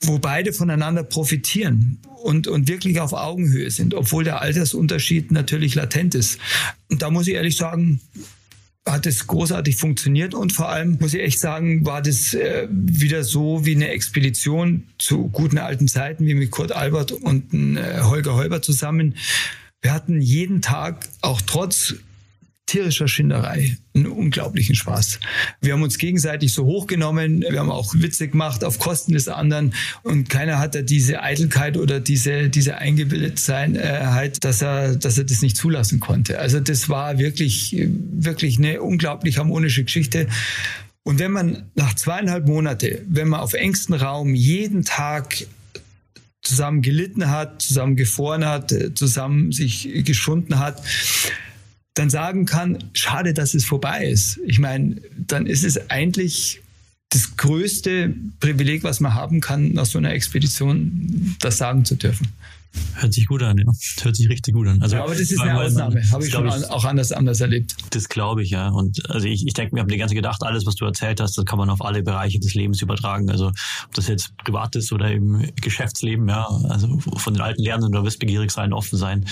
[0.00, 6.14] wo beide voneinander profitieren und, und wirklich auf Augenhöhe sind, obwohl der Altersunterschied natürlich latent
[6.14, 6.38] ist.
[6.90, 8.00] Und da muss ich ehrlich sagen,
[8.88, 13.24] hat es großartig funktioniert und vor allem muss ich echt sagen, war das äh, wieder
[13.24, 18.34] so wie eine Expedition zu guten alten Zeiten wie mit Kurt Albert und äh, Holger
[18.34, 19.16] Holber zusammen.
[19.82, 21.94] Wir hatten jeden Tag, auch trotz
[22.70, 25.18] tierischer Schinderei einen unglaublichen Spaß.
[25.60, 29.74] Wir haben uns gegenseitig so hochgenommen, wir haben auch Witze gemacht auf Kosten des anderen
[30.04, 35.42] und keiner hat da diese Eitelkeit oder diese, diese Eingebildetheit, dass er, dass er das
[35.42, 36.38] nicht zulassen konnte.
[36.38, 40.28] Also das war wirklich, wirklich eine unglaublich harmonische Geschichte.
[41.02, 45.44] Und wenn man nach zweieinhalb Monate, wenn man auf engstem Raum jeden Tag
[46.42, 50.80] zusammen gelitten hat, zusammen gefroren hat, zusammen sich geschunden hat,
[51.94, 54.38] dann sagen kann, schade, dass es vorbei ist.
[54.46, 56.60] Ich meine, dann ist es eigentlich
[57.10, 62.28] das größte Privileg, was man haben kann, nach so einer Expedition das sagen zu dürfen.
[62.94, 63.64] Hört sich gut an, ja.
[64.02, 64.80] Hört sich richtig gut an.
[64.82, 66.02] Also, ja, aber das ist eine Ausnahme.
[66.12, 67.74] Habe ich schon ich, auch anders, anders erlebt.
[67.90, 68.68] Das glaube ich, ja.
[68.68, 71.36] Und also ich, ich denke, wir haben die ganze gedacht, alles, was du erzählt hast,
[71.36, 73.30] das kann man auf alle Bereiche des Lebens übertragen.
[73.30, 76.46] Also ob das jetzt privat ist oder im Geschäftsleben, ja.
[76.68, 79.24] Also von den alten lernen oder wissbegierig sein, offen sein.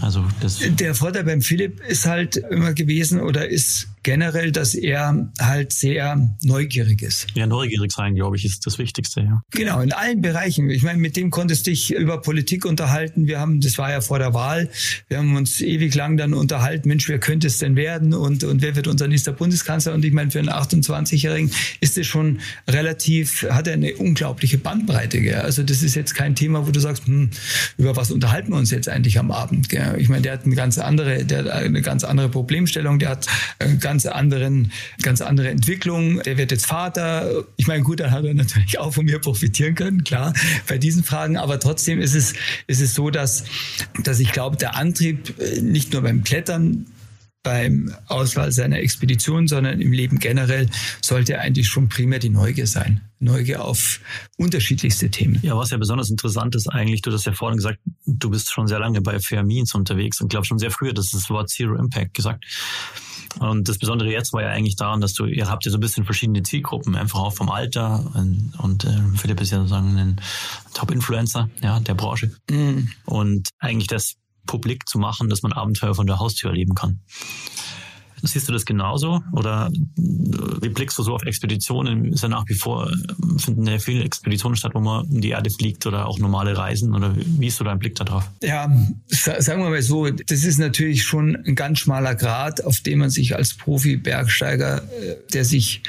[0.00, 0.60] Also das.
[0.60, 6.36] Der Vorteil beim Philipp ist halt immer gewesen oder ist generell, dass er halt sehr
[6.42, 7.26] neugierig ist.
[7.34, 9.42] Ja, neugierig sein, glaube ich, ist das Wichtigste, ja.
[9.50, 10.70] Genau, in allen Bereichen.
[10.70, 13.26] Ich meine, mit dem konntest du dich über Politik unterhalten.
[13.26, 14.70] Wir haben, das war ja vor der Wahl,
[15.08, 18.62] wir haben uns ewig lang dann unterhalten, Mensch, wer könnte es denn werden und, und
[18.62, 19.92] wer wird unser nächster Bundeskanzler?
[19.92, 25.20] Und ich meine, für einen 28-Jährigen ist es schon relativ, hat er eine unglaubliche Bandbreite.
[25.20, 25.40] Gell?
[25.40, 27.30] Also das ist jetzt kein Thema, wo du sagst, hm,
[27.76, 29.68] über was unterhalten wir uns jetzt eigentlich am Abend?
[29.68, 29.96] Gell?
[29.98, 33.26] Ich meine, der hat eine ganz andere, der hat eine ganz andere Problemstellung, der hat
[33.58, 34.70] eine ganz anderen,
[35.02, 36.22] ganz andere Entwicklung.
[36.22, 37.44] Der wird jetzt Vater.
[37.56, 40.32] Ich meine, gut, dann hat er natürlich auch von mir profitieren können, klar,
[40.68, 41.36] bei diesen Fragen.
[41.36, 42.34] Aber trotzdem ist es,
[42.68, 43.42] ist es so, dass,
[44.04, 46.86] dass ich glaube, der Antrieb äh, nicht nur beim Klettern
[47.42, 50.68] beim Auswahl seiner Expedition, sondern im Leben generell
[51.00, 53.00] sollte eigentlich schon primär die Neugier sein.
[53.18, 54.00] Neugier auf
[54.36, 55.40] unterschiedlichste Themen.
[55.42, 58.68] Ja, was ja besonders interessant ist eigentlich, du hast ja vorhin gesagt, du bist schon
[58.68, 61.48] sehr lange bei Fair Means unterwegs und glaube schon sehr früh, das ist das Wort
[61.48, 62.44] Zero Impact gesagt.
[63.38, 65.80] Und das Besondere jetzt war ja eigentlich daran, dass du, ihr habt ja so ein
[65.80, 70.20] bisschen verschiedene Zielgruppen, einfach auch vom Alter und, und äh, Philipp ist ja sozusagen ein
[70.74, 72.32] Top-Influencer ja, der Branche.
[72.50, 72.90] Mhm.
[73.04, 74.14] Und eigentlich das
[74.46, 77.00] publik zu machen, dass man Abenteuer von der Haustür erleben kann.
[78.22, 79.22] Siehst du das genauso?
[79.32, 82.12] Oder wie blickst du so auf Expeditionen?
[82.12, 82.90] Ist ja nach wie vor,
[83.38, 86.94] finden ja viele Expeditionen statt, wo man um die Erde fliegt oder auch normale Reisen?
[86.94, 88.28] Oder wie ist so dein Blick darauf?
[88.42, 88.70] Ja,
[89.08, 93.10] sagen wir mal so, das ist natürlich schon ein ganz schmaler Grad, auf dem man
[93.10, 95.82] sich als Profi-Bergsteiger, äh, der sich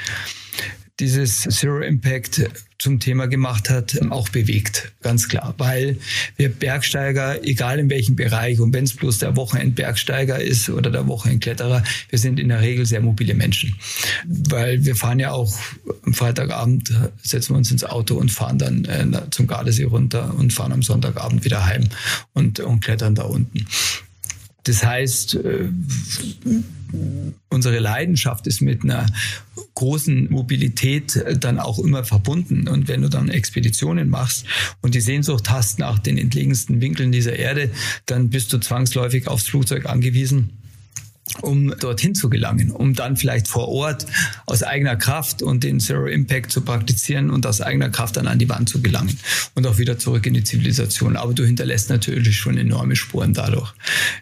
[1.00, 2.42] dieses Zero Impact
[2.78, 5.54] zum Thema gemacht hat, auch bewegt, ganz klar.
[5.56, 5.98] Weil
[6.36, 11.06] wir Bergsteiger, egal in welchem Bereich, und wenn es bloß der Wochenendbergsteiger ist oder der
[11.06, 13.76] Wochenendkletterer, wir sind in der Regel sehr mobile Menschen.
[14.26, 15.56] Weil wir fahren ja auch
[16.04, 20.52] am Freitagabend, setzen wir uns ins Auto und fahren dann äh, zum Gardasee runter und
[20.52, 21.88] fahren am Sonntagabend wieder heim
[22.32, 23.66] und, und klettern da unten.
[24.64, 25.68] Das heißt, äh,
[27.48, 29.06] unsere Leidenschaft ist mit einer
[29.74, 32.68] großen Mobilität dann auch immer verbunden.
[32.68, 34.46] Und wenn du dann Expeditionen machst
[34.80, 37.70] und die Sehnsucht hast nach den entlegensten Winkeln dieser Erde,
[38.06, 40.61] dann bist du zwangsläufig aufs Flugzeug angewiesen
[41.40, 44.06] um dorthin zu gelangen, um dann vielleicht vor Ort
[44.46, 48.38] aus eigener Kraft und den Zero Impact zu praktizieren und aus eigener Kraft dann an
[48.38, 49.18] die Wand zu gelangen
[49.54, 51.16] und auch wieder zurück in die Zivilisation.
[51.16, 53.72] Aber du hinterlässt natürlich schon enorme Spuren dadurch.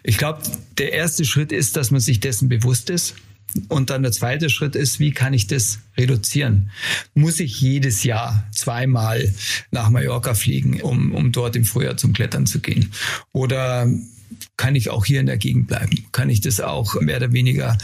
[0.03, 0.41] Ich glaube,
[0.77, 3.15] der erste Schritt ist, dass man sich dessen bewusst ist.
[3.67, 6.71] Und dann der zweite Schritt ist, wie kann ich das reduzieren?
[7.13, 9.33] Muss ich jedes Jahr zweimal
[9.71, 12.93] nach Mallorca fliegen, um, um dort im Frühjahr zum Klettern zu gehen?
[13.33, 13.89] Oder
[14.57, 16.05] kann ich auch hier in der Gegend bleiben?
[16.11, 17.77] Kann ich das auch mehr oder weniger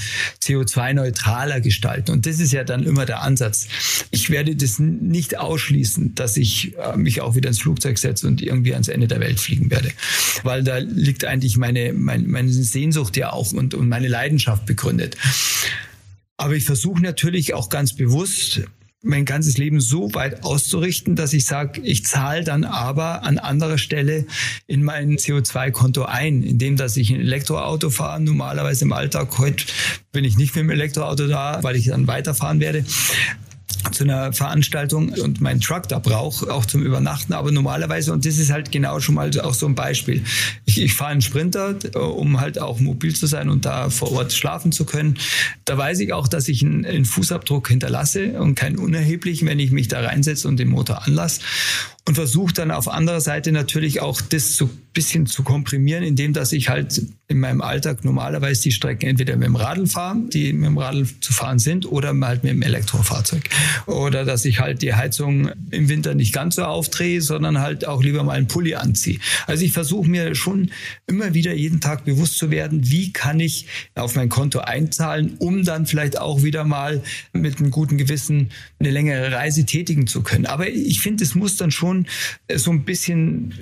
[0.43, 2.11] CO2-neutraler gestalten?
[2.11, 3.67] Und das ist ja dann immer der Ansatz.
[4.11, 8.41] Ich werde das nicht ausschließen, dass ich äh, mich auch wieder ins Flugzeug setze und
[8.41, 9.91] irgendwie ans Ende der Welt fliegen werde.
[10.43, 15.17] Weil da liegt eigentlich meine, meine, meine Sehnsucht ja auch und, und meine Leidenschaft begründet.
[16.37, 18.61] Aber ich versuche natürlich auch ganz bewusst,
[19.03, 23.77] mein ganzes Leben so weit auszurichten, dass ich sage, ich zahle dann aber an anderer
[23.77, 24.25] Stelle
[24.65, 28.19] in mein CO2-Konto ein, indem dass ich ein Elektroauto fahre.
[28.19, 29.65] Normalerweise im Alltag, heute
[30.11, 32.85] bin ich nicht mit dem Elektroauto da, weil ich dann weiterfahren werde
[33.91, 37.33] zu einer Veranstaltung und meinen Truck da brauche, auch zum Übernachten.
[37.33, 40.23] Aber normalerweise, und das ist halt genau schon mal auch so ein Beispiel.
[40.65, 44.33] Ich, ich fahre einen Sprinter, um halt auch mobil zu sein und da vor Ort
[44.33, 45.17] schlafen zu können.
[45.65, 49.71] Da weiß ich auch, dass ich einen, einen Fußabdruck hinterlasse und keinen unerheblichen, wenn ich
[49.71, 51.41] mich da reinsetze und den Motor anlasse
[52.07, 56.31] und versuche dann auf anderer Seite natürlich auch das so ein bisschen zu komprimieren, indem
[56.31, 60.53] dass ich halt in meinem Alltag normalerweise die Strecken entweder mit dem Radl fahre, die
[60.53, 63.49] mit dem Radl zu fahren sind, oder halt mit dem Elektrofahrzeug.
[63.85, 68.01] Oder dass ich halt die Heizung im Winter nicht ganz so aufdrehe, sondern halt auch
[68.01, 69.19] lieber mal einen Pulli anziehe.
[69.45, 70.71] Also ich versuche mir schon
[71.07, 75.65] immer wieder jeden Tag bewusst zu werden, wie kann ich auf mein Konto einzahlen, um
[75.65, 80.45] dann vielleicht auch wieder mal mit einem guten Gewissen eine längere Reise tätigen zu können.
[80.45, 81.96] Aber ich finde, es muss dann schon
[82.47, 83.53] äh, so ein bisschen,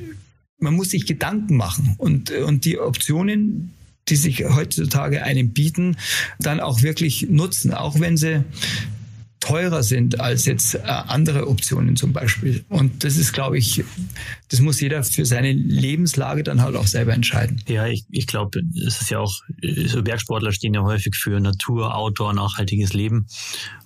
[0.59, 3.71] man muss sich Gedanken machen und, äh, und die Optionen,
[4.07, 5.97] die sich heutzutage einem bieten,
[6.39, 8.43] dann auch wirklich nutzen, auch wenn sie
[9.45, 12.65] teurer sind als jetzt äh, andere Optionen zum Beispiel.
[12.69, 13.83] Und das ist, glaube ich,
[14.49, 17.61] das muss jeder für seine Lebenslage dann halt auch selber entscheiden.
[17.67, 19.41] Ja, ich, ich glaube, es ist ja auch,
[19.87, 23.27] so Bergsportler stehen ja häufig für Natur, Outdoor, nachhaltiges Leben.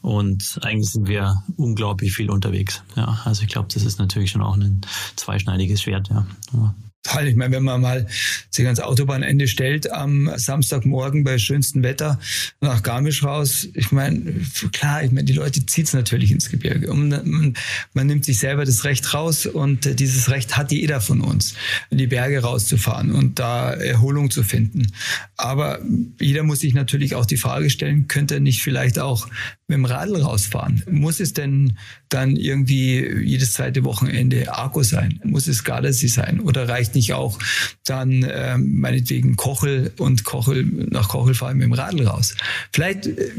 [0.02, 2.82] Und eigentlich sind wir unglaublich viel unterwegs.
[2.96, 4.82] Ja, also ich glaube, das ist natürlich schon auch ein
[5.18, 6.10] zweischneidiges Schwert.
[6.10, 6.26] Ja.
[7.04, 7.28] Toll.
[7.28, 8.08] Ich meine, wenn man mal
[8.50, 12.20] sich ans Autobahnende stellt am Samstagmorgen bei schönstem Wetter
[12.60, 14.22] nach Garmisch raus, ich meine,
[14.74, 16.92] klar, ich meine, die Leute zieht's natürlich ins Gebirge.
[16.92, 17.54] Und man,
[17.94, 21.54] man, nimmt sich selber das Recht raus und dieses Recht hat jeder von uns,
[21.90, 24.92] in die Berge rauszufahren und da Erholung zu finden.
[25.38, 25.80] Aber
[26.20, 29.30] jeder muss sich natürlich auch die Frage stellen, könnte er nicht vielleicht auch
[29.70, 30.84] mit dem Radl rausfahren?
[30.90, 31.78] Muss es denn
[32.10, 35.20] dann irgendwie jedes zweite Wochenende Akku sein?
[35.24, 36.40] Muss es Gardasee sein?
[36.40, 37.40] Oder reicht nicht auch
[37.86, 42.36] dann äh, meinetwegen Kochel und Kochel nach Kochel fahren mit dem Radl raus?
[42.72, 43.32] Vielleicht äh,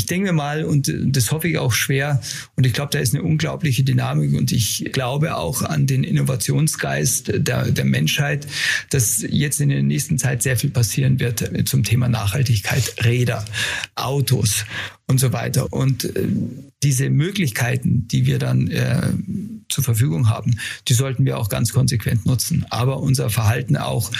[0.00, 2.22] ich denke mal, und das hoffe ich auch schwer,
[2.56, 7.30] und ich glaube, da ist eine unglaubliche Dynamik und ich glaube auch an den Innovationsgeist
[7.34, 8.46] der, der Menschheit,
[8.88, 13.44] dass jetzt in der nächsten Zeit sehr viel passieren wird zum Thema Nachhaltigkeit, Räder,
[13.94, 14.64] Autos
[15.06, 15.70] und so weiter.
[15.70, 16.28] Und äh,
[16.82, 19.02] diese Möglichkeiten, die wir dann äh,
[19.68, 20.58] zur Verfügung haben,
[20.88, 22.64] die sollten wir auch ganz konsequent nutzen.
[22.70, 24.10] Aber unser Verhalten auch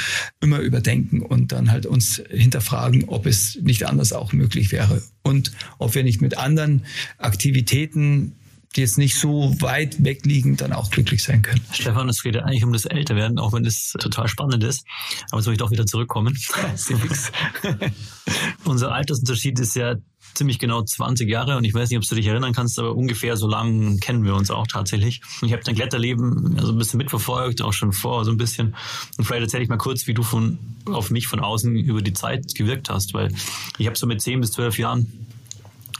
[0.43, 5.53] immer überdenken und dann halt uns hinterfragen, ob es nicht anders auch möglich wäre und
[5.79, 6.85] ob wir nicht mit anderen
[7.19, 8.35] Aktivitäten
[8.77, 11.61] die jetzt nicht so weit weg liegen, dann auch glücklich sein können.
[11.73, 14.87] Stefan, es geht ja eigentlich um das Älterwerden, auch wenn das total spannend ist.
[15.33, 16.39] Aber soll ich doch wieder zurückkommen?
[18.65, 19.97] Unser Altersunterschied ist ja
[20.35, 23.37] ziemlich genau 20 Jahre und ich weiß nicht, ob du dich erinnern kannst, aber ungefähr
[23.37, 25.21] so lange kennen wir uns auch tatsächlich.
[25.43, 28.75] Ich habe dein Kletterleben also ein bisschen mitverfolgt, auch schon vor so ein bisschen.
[29.19, 32.12] Und vielleicht erzähle ich mal kurz, wie du von auf mich von außen über die
[32.12, 33.33] Zeit gewirkt hast, weil
[33.79, 35.30] ich habe so mit 10 bis 12 Jahren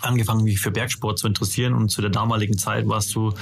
[0.03, 3.33] angefangen, mich für Bergsport zu interessieren und zu der damaligen Zeit warst du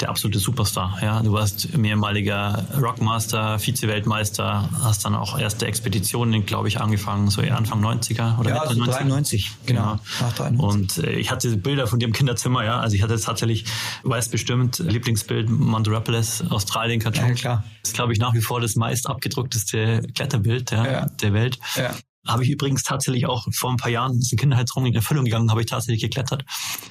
[0.00, 0.98] der absolute Superstar.
[1.02, 7.42] Ja, du warst mehrmaliger Rockmaster, Vize-Weltmeister, hast dann auch erste Expeditionen, glaube ich, angefangen, so
[7.42, 9.98] Anfang 90er oder ja, also 93, genau.
[10.38, 10.62] genau.
[10.62, 13.64] Und äh, ich hatte Bilder von dir im Kinderzimmer, ja, also ich hatte tatsächlich,
[14.02, 17.28] weißt bestimmt, Lieblingsbild Mount Rapalis, Australien, Kachuk.
[17.28, 17.64] Ja, klar.
[17.82, 21.06] Das ist, glaube ich, nach wie vor das meist abgedruckteste Kletterbild ja, ja.
[21.06, 21.58] der Welt.
[21.76, 21.94] Ja.
[22.26, 25.50] Habe ich übrigens tatsächlich auch vor ein paar Jahren, ist ein Kinderheitsraum in Erfüllung gegangen,
[25.50, 26.44] habe ich tatsächlich geklettert.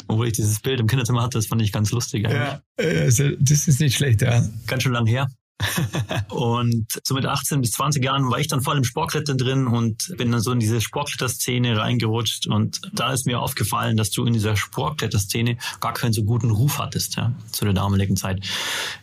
[0.07, 2.27] Obwohl ich dieses Bild im Kinderzimmer hatte, das fand ich ganz lustig.
[2.27, 2.39] Eigentlich.
[2.39, 4.43] Ja, also das ist nicht schlecht, ja.
[4.67, 5.27] Ganz schön lang her.
[6.29, 10.13] und so mit 18 bis 20 Jahren war ich dann voll im Sportklettern drin und
[10.17, 14.33] bin dann so in diese Sportkletterszene reingerutscht und da ist mir aufgefallen, dass du in
[14.33, 18.43] dieser Sportkletterszene gar keinen so guten Ruf hattest, ja, zu der damaligen Zeit.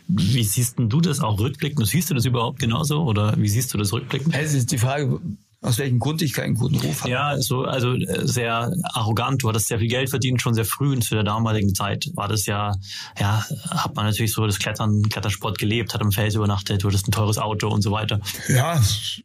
[0.09, 1.87] Wie siehst denn du das auch rückblickend?
[1.87, 4.35] Siehst du das überhaupt genauso oder wie siehst du das rückblickend?
[4.35, 5.21] Es ist die Frage,
[5.63, 7.11] aus welchem Grund ich keinen guten Ruf habe.
[7.11, 9.43] Ja, so, also äh, sehr arrogant.
[9.43, 12.29] Du hattest sehr viel Geld verdient, schon sehr früh und zu der damaligen Zeit war
[12.29, 12.75] das ja,
[13.19, 17.09] ja, hat man natürlich so das Klettern, Klettersport gelebt, hat im Fels übernachtet, du hattest
[17.09, 18.21] ein teures Auto und so weiter.
[18.49, 18.83] Ja,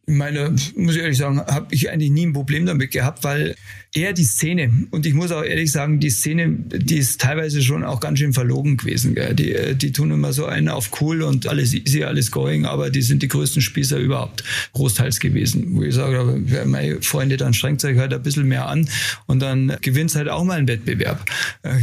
[0.08, 3.56] meine, muss ich ehrlich sagen, habe ich eigentlich nie ein Problem damit gehabt, weil
[3.94, 7.86] eher die Szene, und ich muss auch ehrlich sagen, die Szene, die ist teilweise schon
[7.86, 9.16] auch ganz schön verlogen gewesen.
[9.16, 9.34] Gell?
[9.34, 12.90] Die, äh, die tun immer so einen auf cool und alles easy, alles going, aber
[12.90, 14.44] die sind die größten Spießer überhaupt
[14.74, 18.68] großteils gewesen, wo ich sage, aber meine Freunde, dann strengt euch halt ein bisschen mehr
[18.68, 18.90] an
[19.26, 21.24] und dann gewinnt halt auch mal einen Wettbewerb.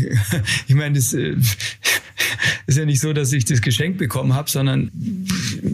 [0.69, 1.37] Ich meine, das äh,
[2.67, 4.91] ist ja nicht so, dass ich das Geschenk bekommen habe, sondern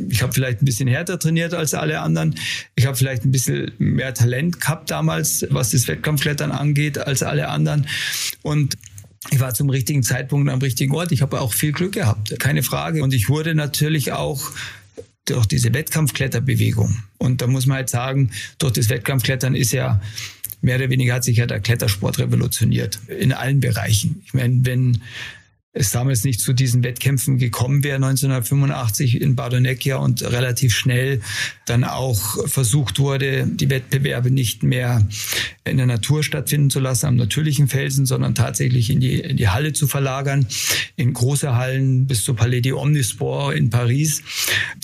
[0.08, 2.34] ich habe vielleicht ein bisschen härter trainiert als alle anderen.
[2.74, 7.48] Ich habe vielleicht ein bisschen mehr Talent gehabt damals, was das Wettkampfklettern angeht, als alle
[7.48, 7.86] anderen.
[8.42, 8.76] Und
[9.30, 11.12] ich war zum richtigen Zeitpunkt am richtigen Ort.
[11.12, 13.02] Ich habe auch viel Glück gehabt, keine Frage.
[13.02, 14.50] Und ich wurde natürlich auch
[15.30, 17.02] durch diese Wettkampfkletterbewegung.
[17.18, 20.00] Und da muss man halt sagen, durch das Wettkampfklettern ist ja
[20.60, 24.22] mehr oder weniger hat sich ja der Klettersport revolutioniert in allen Bereichen.
[24.24, 25.02] Ich meine, wenn
[25.72, 31.20] es damals nicht zu diesen Wettkämpfen gekommen wäre, 1985 in Bardonecchia und relativ schnell
[31.66, 35.06] dann auch versucht wurde, die Wettbewerbe nicht mehr
[35.64, 39.48] in der Natur stattfinden zu lassen, am natürlichen Felsen, sondern tatsächlich in die, in die
[39.48, 40.46] Halle zu verlagern,
[40.96, 44.22] in große Hallen bis zur Palais des Omnisport in Paris,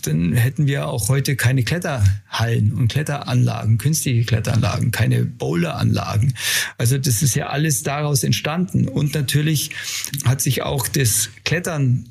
[0.03, 6.35] dann hätten wir auch heute keine Kletterhallen und Kletteranlagen, künstliche Kletteranlagen, keine Bowleranlagen.
[6.77, 8.87] Also das ist ja alles daraus entstanden.
[8.87, 9.71] Und natürlich
[10.25, 12.07] hat sich auch auch das Klettern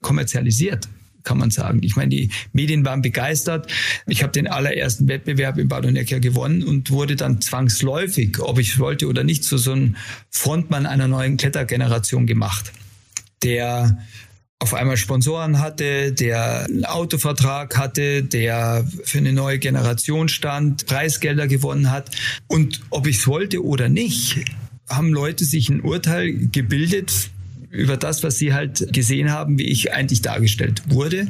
[0.00, 0.88] kommerzialisiert
[1.22, 1.80] kann man sagen.
[1.82, 3.68] Ich meine, die Medien waren begeistert.
[4.06, 9.08] Ich habe den allerersten Wettbewerb in Badonecchia gewonnen und wurde dann zwangsläufig, ob ich wollte
[9.08, 9.96] oder nicht, zu so einem
[10.30, 12.72] Frontmann einer neuen Klettergeneration gemacht,
[13.42, 13.98] der
[14.60, 21.48] auf einmal Sponsoren hatte, der einen Autovertrag hatte, der für eine neue Generation stand, Preisgelder
[21.48, 22.12] gewonnen hat.
[22.46, 24.44] Und ob ich es wollte oder nicht,
[24.88, 27.30] haben Leute sich ein Urteil gebildet,
[27.76, 31.28] über das, was sie halt gesehen haben, wie ich eigentlich dargestellt wurde.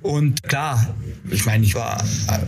[0.00, 0.94] Und klar,
[1.30, 2.04] ich meine, ich war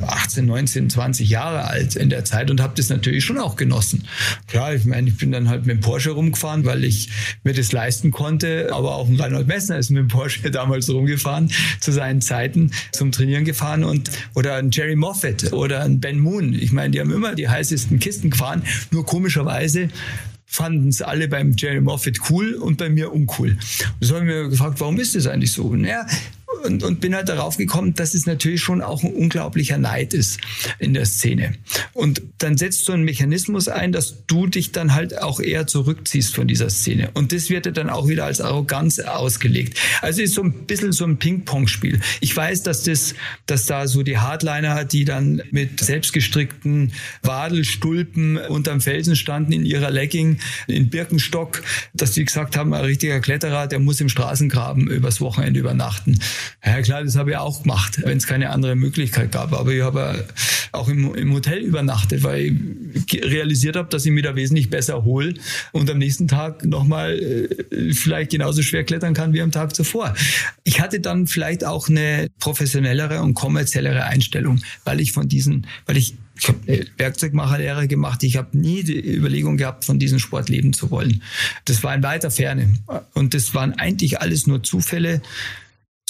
[0.07, 4.05] 18, 19, 20 Jahre alt in der Zeit und habe das natürlich schon auch genossen.
[4.47, 7.11] Klar, ich meine, ich bin dann halt mit dem Porsche rumgefahren, weil ich
[7.45, 11.51] mir das leisten konnte, aber auch ein Reinhold Messner ist mit dem Porsche damals rumgefahren,
[11.81, 16.55] zu seinen Zeiten zum Trainieren gefahren und oder ein Jerry Moffat oder ein Ben Moon.
[16.55, 19.88] Ich meine, die haben immer die heißesten Kisten gefahren, nur komischerweise
[20.53, 23.57] fanden es alle beim Jerry Moffat cool und bei mir uncool.
[24.01, 25.77] So haben wir gefragt, warum ist das eigentlich so?
[25.77, 26.05] Naja,
[26.65, 30.41] und, und bin halt darauf gekommen, dass es natürlich schon auch ein unglaublicher Neid ist
[30.79, 31.55] in der Szene.
[31.93, 36.35] Und dann setzt so ein Mechanismus ein, dass du dich dann halt auch eher zurückziehst
[36.35, 37.11] von dieser Szene.
[37.15, 39.79] Und das wird dann auch wieder als Arroganz ausgelegt.
[40.03, 42.01] Also ist so ein bisschen so ein Ping-Pong-Spiel.
[42.21, 43.15] Ich weiß, dass das,
[43.47, 49.91] dass da so die Hardliner, die dann mit selbstgestrickten Wadelstulpen unterm Felsen standen in ihrer
[49.91, 51.63] Legging in Birkenstock,
[51.95, 56.19] dass die gesagt haben, ein richtiger Kletterer, der muss im Straßengraben übers Wochenende übernachten.
[56.64, 59.53] Ja klar, das habe ich auch gemacht, wenn es keine andere Möglichkeit gab.
[59.53, 60.26] Aber ich habe
[60.72, 62.57] auch im, im Hotel übernachtet, weil
[62.94, 65.35] ich realisiert habe, dass ich mir da wesentlich besser hole
[65.72, 70.14] und am nächsten Tag nochmal äh, vielleicht genauso schwer klettern kann wie am Tag zuvor.
[70.64, 75.96] Ich hatte dann vielleicht auch eine professionellere und kommerziellere Einstellung, weil ich von diesen, weil
[75.96, 78.22] ich ich habe eine Werkzeugmacherlehre gemacht.
[78.22, 81.22] Ich habe nie die Überlegung gehabt, von diesem Sport leben zu wollen.
[81.66, 82.72] Das war in weiter Ferne.
[83.12, 85.20] Und das waren eigentlich alles nur Zufälle,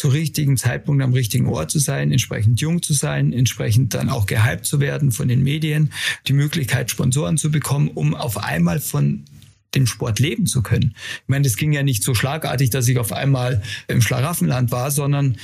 [0.00, 4.24] zur richtigen Zeitpunkt am richtigen Ort zu sein, entsprechend jung zu sein, entsprechend dann auch
[4.24, 5.92] gehypt zu werden von den Medien,
[6.26, 9.26] die Möglichkeit, Sponsoren zu bekommen, um auf einmal von
[9.74, 10.94] dem Sport leben zu können.
[10.96, 14.90] Ich meine, das ging ja nicht so schlagartig, dass ich auf einmal im Schlaraffenland war,
[14.90, 15.36] sondern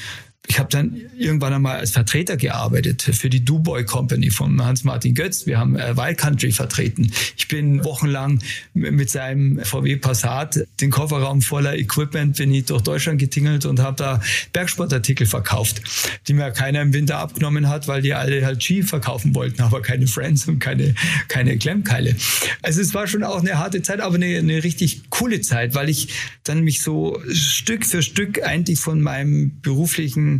[0.48, 5.46] ich habe dann irgendwann einmal als Vertreter gearbeitet für die Duboy Company von Hans-Martin Götz.
[5.46, 7.10] Wir haben äh, Wild Country vertreten.
[7.36, 8.40] Ich bin wochenlang
[8.74, 13.96] mit seinem VW Passat den Kofferraum voller Equipment bin ich durch Deutschland getingelt und habe
[13.96, 14.20] da
[14.52, 15.82] Bergsportartikel verkauft,
[16.28, 19.82] die mir keiner im Winter abgenommen hat, weil die alle halt Ski verkaufen wollten, aber
[19.82, 20.94] keine Friends und keine,
[21.28, 22.16] keine Klemmkeile.
[22.62, 25.88] Also es war schon auch eine harte Zeit, aber eine, eine richtig coole Zeit, weil
[25.88, 26.08] ich
[26.44, 30.35] dann mich so Stück für Stück eigentlich von meinem beruflichen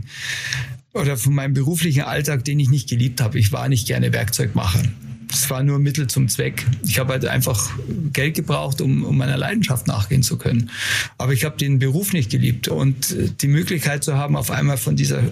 [0.92, 3.38] oder von meinem beruflichen Alltag, den ich nicht geliebt habe.
[3.38, 4.82] Ich war nicht gerne Werkzeugmacher.
[5.30, 6.64] Es war nur Mittel zum Zweck.
[6.84, 7.70] Ich habe halt einfach
[8.12, 10.70] Geld gebraucht, um, um meiner Leidenschaft nachgehen zu können.
[11.18, 14.96] Aber ich habe den Beruf nicht geliebt und die Möglichkeit zu haben, auf einmal von
[14.96, 15.22] dieser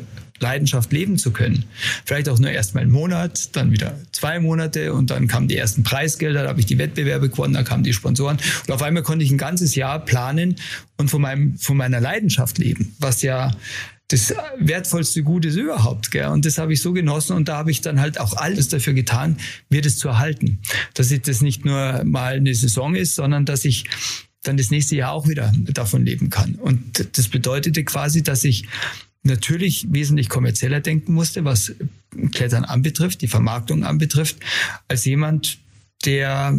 [0.40, 1.64] Leidenschaft leben zu können.
[2.05, 5.57] Vielleicht auch nur erst mal einen Monat, dann wieder zwei Monate und dann kamen die
[5.57, 9.05] ersten Preisgelder, da habe ich die Wettbewerbe gewonnen, dann kamen die Sponsoren und auf einmal
[9.05, 10.57] konnte ich ein ganzes Jahr planen
[10.96, 13.53] und von meinem von meiner Leidenschaft leben, was ja
[14.09, 16.11] das wertvollste Gut ist überhaupt.
[16.11, 16.29] Gell?
[16.29, 18.93] Und das habe ich so genossen und da habe ich dann halt auch alles dafür
[18.93, 19.38] getan,
[19.71, 20.61] mir das zu erhalten.
[20.95, 23.85] Dass ich das nicht nur mal eine Saison ist, sondern dass ich
[24.43, 26.57] dann das nächste Jahr auch wieder davon leben kann.
[26.57, 28.67] Und das bedeutete quasi, dass ich
[29.23, 31.75] natürlich wesentlich kommerzieller denken musste, was
[32.33, 34.37] Klettern anbetrifft, die Vermarktung anbetrifft,
[34.87, 35.59] als jemand,
[36.05, 36.55] der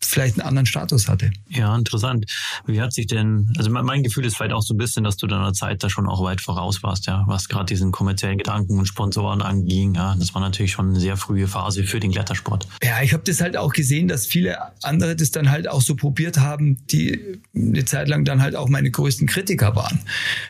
[0.00, 1.30] vielleicht einen anderen Status hatte.
[1.48, 2.26] Ja, interessant.
[2.66, 5.26] Wie hat sich denn, also mein Gefühl ist vielleicht auch so ein bisschen, dass du
[5.26, 8.86] deiner Zeit da schon auch weit voraus warst, ja, was gerade diesen kommerziellen Gedanken und
[8.86, 9.94] Sponsoren anging.
[9.94, 12.68] Ja, das war natürlich schon eine sehr frühe Phase für den Klettersport.
[12.82, 15.96] Ja, ich habe das halt auch gesehen, dass viele andere das dann halt auch so
[15.96, 20.00] probiert haben, die eine Zeit lang dann halt auch meine größten Kritiker waren,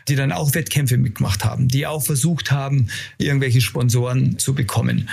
[0.07, 5.09] die dann auch Wettkämpfe mitgemacht haben, die auch versucht haben, irgendwelche Sponsoren zu bekommen.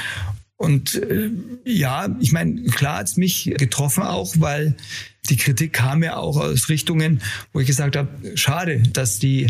[0.56, 1.30] Und äh,
[1.64, 4.76] ja, ich meine, klar hat's mich getroffen auch, weil
[5.30, 7.22] die Kritik kam ja auch aus Richtungen,
[7.52, 9.46] wo ich gesagt habe, schade, dass die,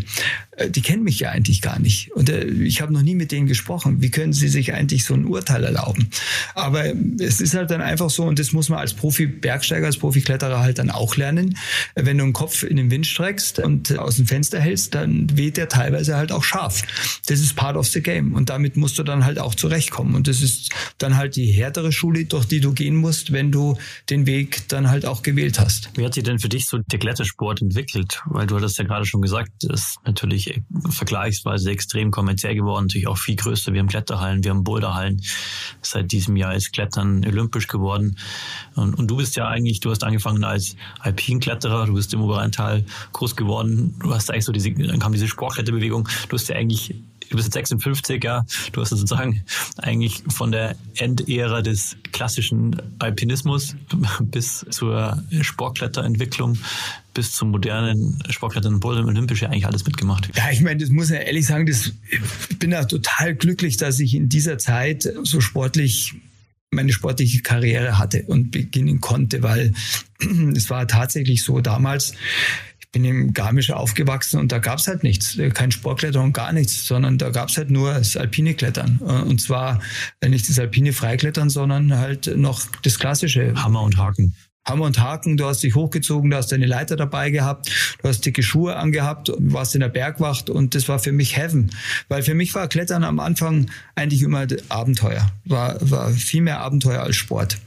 [0.52, 2.12] äh, die kennen mich ja eigentlich gar nicht.
[2.12, 4.00] Und äh, ich habe noch nie mit denen gesprochen.
[4.00, 6.10] Wie können sie sich eigentlich so ein Urteil erlauben?
[6.54, 6.84] Aber
[7.18, 10.78] es ist halt dann einfach so, und das muss man als Profi-Bergsteiger, als Profi-Kletterer halt
[10.78, 11.58] dann auch lernen.
[11.94, 15.56] Wenn du einen Kopf in den Wind streckst und aus dem Fenster hältst, dann weht
[15.56, 16.82] der teilweise halt auch scharf.
[17.26, 18.34] Das ist part of the game.
[18.34, 20.14] Und damit musst du dann halt auch zurechtkommen.
[20.14, 23.76] Und das ist dann halt die härtere Schule, durch die du gehen musst, wenn du
[24.08, 25.63] den Weg dann halt auch gewählt hast.
[25.94, 28.20] Wie hat sich denn für dich so der Klettersport entwickelt?
[28.26, 30.60] Weil du hattest ja gerade schon gesagt, ist natürlich
[30.90, 33.72] vergleichsweise extrem kommerziell geworden, natürlich auch viel größer.
[33.72, 35.22] Wir haben Kletterhallen, wir haben Boulderhallen.
[35.80, 38.16] Seit diesem Jahr ist Klettern olympisch geworden.
[38.74, 42.84] Und, und du bist ja eigentlich, du hast angefangen als Alpinkletterer, du bist im Oberrheintal
[43.12, 43.94] groß geworden.
[44.00, 46.08] Du hast eigentlich so diese, dann kam diese Sportkletterbewegung.
[46.28, 46.94] Du hast ja eigentlich
[47.30, 49.42] du bist jetzt 56, ja, du hast sozusagen
[49.78, 53.76] eigentlich von der Endära des klassischen Alpinismus
[54.20, 56.58] bis zur Sportkletterentwicklung
[57.14, 60.28] bis zum modernen Sportklettern und Olympisch ja eigentlich alles mitgemacht.
[60.36, 64.00] Ja, ich meine, das muss ich ehrlich sagen, das, ich bin da total glücklich, dass
[64.00, 66.14] ich in dieser Zeit so sportlich
[66.74, 69.72] meine sportliche Karriere hatte und beginnen konnte, weil
[70.56, 72.14] es war tatsächlich so damals,
[72.94, 76.86] bin im Garmisch aufgewachsen und da gab es halt nichts, kein Sportklettern und gar nichts,
[76.86, 78.98] sondern da gab es halt nur das alpine Klettern.
[78.98, 79.80] Und zwar
[80.26, 83.52] nicht das alpine Freiklettern, sondern halt noch das klassische.
[83.56, 84.34] Hammer und Haken.
[84.66, 87.70] Hammer und Haken, du hast dich hochgezogen, du hast deine Leiter dabei gehabt,
[88.00, 91.70] du hast dicke Schuhe angehabt, warst in der Bergwacht und das war für mich Heaven.
[92.08, 97.02] Weil für mich war Klettern am Anfang eigentlich immer Abenteuer, war, war viel mehr Abenteuer
[97.02, 97.58] als Sport.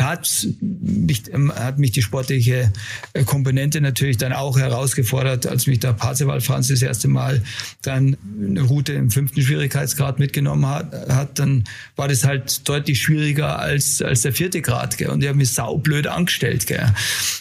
[0.00, 2.72] Hat mich, ähm, hat mich die sportliche
[3.12, 7.42] äh, Komponente natürlich dann auch herausgefordert, als mich der Parzival Franz das erste Mal
[7.82, 11.64] dann eine Route im fünften Schwierigkeitsgrad mitgenommen hat, hat dann
[11.96, 14.98] war das halt deutlich schwieriger als, als der vierte Grad.
[14.98, 15.10] Gell?
[15.10, 16.66] Und ich habe mich saublöd angestellt.
[16.66, 16.92] Gell?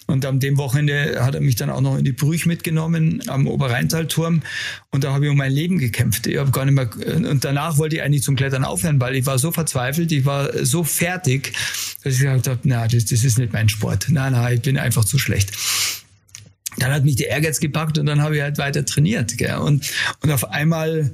[0.08, 3.47] Und an dem Wochenende hat er mich dann auch noch in die Brüch mitgenommen am
[3.47, 4.41] Oberrheintalturm.
[4.91, 6.28] Und da habe ich um mein Leben gekämpft.
[6.28, 9.26] Ich habe gar nicht mehr, und danach wollte ich eigentlich zum Klettern aufhören, weil ich
[9.26, 11.53] war so verzweifelt, ich war so fertig,
[12.03, 14.08] dass ich gesagt habe, na, das, das ist nicht mein Sport.
[14.10, 15.52] Nein, nein, ich bin einfach zu schlecht
[16.78, 19.38] dann hat mich der Ehrgeiz gepackt und dann habe ich halt weiter trainiert.
[19.38, 19.58] Gell?
[19.58, 19.91] Und,
[20.22, 21.12] und auf einmal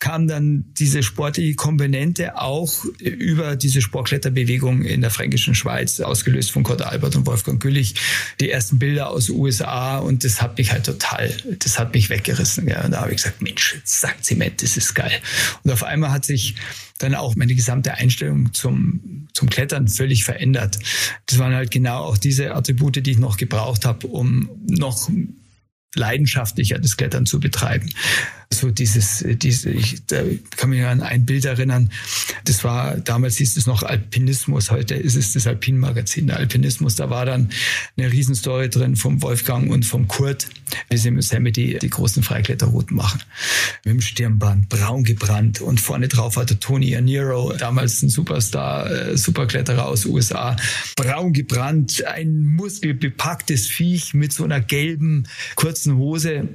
[0.00, 6.62] kam dann diese sportliche Komponente auch über diese Sportkletterbewegung in der fränkischen Schweiz, ausgelöst von
[6.62, 7.94] Kurt Albert und Wolfgang Güllich,
[8.40, 12.66] die ersten Bilder aus USA und das hat mich halt total, das hat mich weggerissen.
[12.66, 12.84] Ja.
[12.84, 15.20] Und da habe ich gesagt, Mensch, sagt Zement, das ist geil.
[15.62, 16.54] Und auf einmal hat sich
[16.98, 20.78] dann auch meine gesamte Einstellung zum, zum Klettern völlig verändert.
[21.26, 25.10] Das waren halt genau auch diese Attribute, die ich noch gebraucht habe, um noch
[25.94, 27.90] leidenschaftlicher das Klettern zu betreiben
[28.52, 30.22] so dieses, diese, ich da
[30.56, 31.90] kann mich an ein Bild erinnern.
[32.44, 36.96] Das war, damals hieß es noch Alpinismus, heute ist es das Alpin-Magazin, der Alpinismus.
[36.96, 37.50] Da war dann
[37.96, 40.48] eine Riesenstory drin vom Wolfgang und vom Kurt,
[40.88, 43.22] wie sie im Yosemite die großen Freikletterrouten machen.
[43.84, 49.16] Mit dem Stirnband, braun gebrannt und vorne drauf hatte Tony Aniro, damals ein Superstar, äh,
[49.16, 50.56] Superkletterer aus USA,
[50.96, 56.48] braun gebrannt, ein muskelbepacktes Viech mit so einer gelben kurzen Hose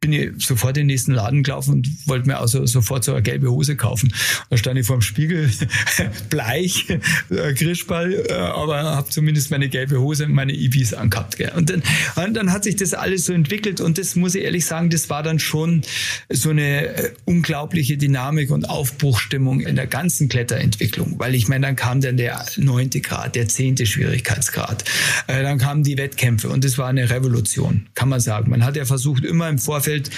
[0.00, 3.22] bin ich sofort in den nächsten Laden gelaufen und wollte mir also sofort so eine
[3.22, 4.12] gelbe Hose kaufen.
[4.48, 5.50] Da stand ich vor dem Spiegel,
[6.30, 6.86] bleich,
[7.30, 11.36] äh, Grischball, äh, aber habe zumindest meine gelbe Hose und meine Ibis angehabt.
[11.36, 11.52] Gell.
[11.56, 11.82] Und, dann,
[12.14, 15.10] und dann hat sich das alles so entwickelt und das muss ich ehrlich sagen, das
[15.10, 15.82] war dann schon
[16.28, 21.18] so eine äh, unglaubliche Dynamik und Aufbruchstimmung in der ganzen Kletterentwicklung.
[21.18, 24.84] Weil ich meine, dann kam dann der neunte Grad, der zehnte Schwierigkeitsgrad.
[25.26, 28.50] Dann kamen die Wettkämpfe und das war eine Revolution, kann man sagen.
[28.50, 30.10] Man hat ja versucht, immer im Vorfeld Vorfeld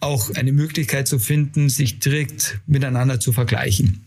[0.00, 4.02] auch eine Möglichkeit zu finden, sich direkt miteinander zu vergleichen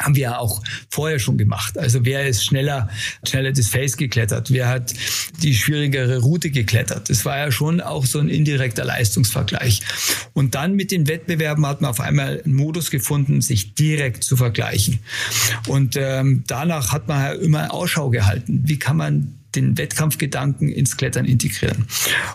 [0.00, 1.76] haben wir ja auch vorher schon gemacht.
[1.76, 2.88] Also wer ist schneller,
[3.26, 4.52] schneller das Face geklettert?
[4.52, 4.94] Wer hat
[5.42, 7.10] die schwierigere Route geklettert?
[7.10, 9.82] Das war ja schon auch so ein indirekter Leistungsvergleich.
[10.34, 14.36] Und dann mit den Wettbewerben hat man auf einmal einen Modus gefunden, sich direkt zu
[14.36, 15.00] vergleichen.
[15.66, 18.60] Und ähm, danach hat man ja immer Ausschau gehalten.
[18.66, 21.86] Wie kann man den Wettkampfgedanken ins Klettern integrieren.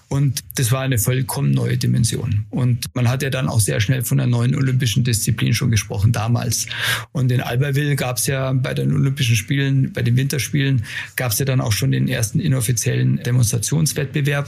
[0.07, 2.45] Und das war eine vollkommen neue Dimension.
[2.49, 6.11] Und man hat ja dann auch sehr schnell von einer neuen olympischen Disziplin schon gesprochen,
[6.11, 6.67] damals.
[7.11, 10.85] Und in Albertville gab es ja bei den Olympischen Spielen, bei den Winterspielen,
[11.15, 14.47] gab es ja dann auch schon den ersten inoffiziellen Demonstrationswettbewerb,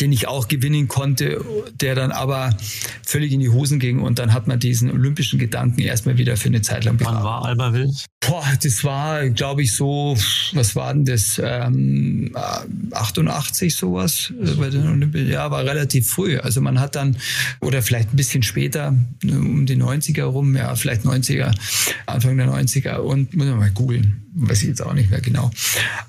[0.00, 2.56] den ich auch gewinnen konnte, der dann aber
[3.04, 4.00] völlig in die Hosen ging.
[4.00, 7.18] Und dann hat man diesen olympischen Gedanken erstmal wieder für eine Zeit lang begraben.
[7.18, 7.92] Wann war Albertville?
[8.20, 10.16] Boah, das war, glaube ich, so,
[10.52, 11.40] was war denn das?
[11.42, 11.81] Ähm,
[12.92, 15.30] 88 sowas äh, bei den Olympischen.
[15.30, 16.38] Ja, war relativ früh.
[16.38, 17.16] Also man hat dann,
[17.60, 21.54] oder vielleicht ein bisschen später, um die 90er rum, ja, vielleicht 90er,
[22.06, 25.50] Anfang der 90er und muss man mal googeln, weiß ich jetzt auch nicht mehr genau.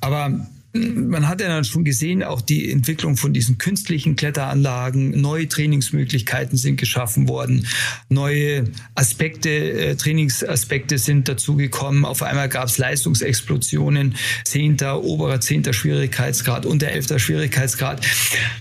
[0.01, 5.47] Aber man hat ja dann schon gesehen, auch die Entwicklung von diesen künstlichen Kletteranlagen, neue
[5.47, 7.67] Trainingsmöglichkeiten sind geschaffen worden,
[8.09, 8.65] neue
[8.95, 12.05] Aspekte, äh, Trainingsaspekte sind dazugekommen.
[12.05, 14.15] Auf einmal gab es Leistungsexplosionen,
[14.45, 18.05] zehnter, oberer zehnter Schwierigkeitsgrad, unter elfter Schwierigkeitsgrad.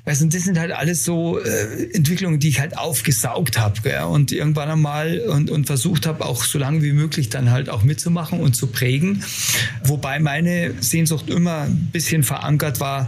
[0.05, 4.69] Und das sind halt alles so äh, Entwicklungen, die ich halt aufgesaugt habe und irgendwann
[4.69, 8.55] einmal und, und versucht habe, auch so lange wie möglich dann halt auch mitzumachen und
[8.55, 9.25] zu prägen.
[9.85, 13.07] Wobei meine Sehnsucht immer ein bisschen verankert war,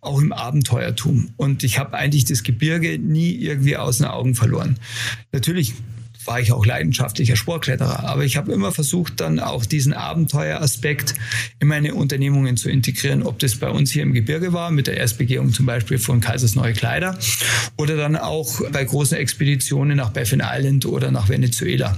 [0.00, 1.30] auch im Abenteuertum.
[1.36, 4.78] Und ich habe eigentlich das Gebirge nie irgendwie aus den Augen verloren.
[5.32, 5.74] Natürlich
[6.24, 11.14] war ich auch leidenschaftlicher Sportkletterer, aber ich habe immer versucht, dann auch diesen Abenteueraspekt
[11.58, 14.96] in meine Unternehmungen zu integrieren, ob das bei uns hier im Gebirge war, mit der
[14.96, 17.18] Erstbegehung zum Beispiel von Kaisers Neue Kleider
[17.76, 21.96] oder dann auch bei großen Expeditionen nach Baffin Island oder nach Venezuela.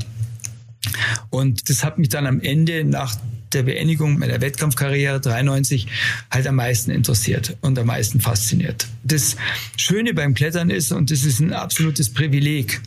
[1.31, 3.17] Und das hat mich dann am Ende nach
[3.55, 5.87] der Beendigung meiner Wettkampfkarriere 93
[6.31, 8.87] halt am meisten interessiert und am meisten fasziniert.
[9.03, 9.37] Das
[9.77, 12.81] Schöne beim Klettern ist, und das ist ein absolutes Privileg,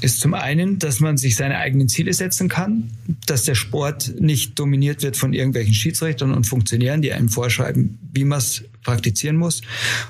[0.00, 2.90] ist zum einen, dass man sich seine eigenen Ziele setzen kann,
[3.26, 8.24] dass der Sport nicht dominiert wird von irgendwelchen Schiedsrichtern und Funktionären, die einem vorschreiben, wie
[8.24, 9.62] man es praktizieren muss,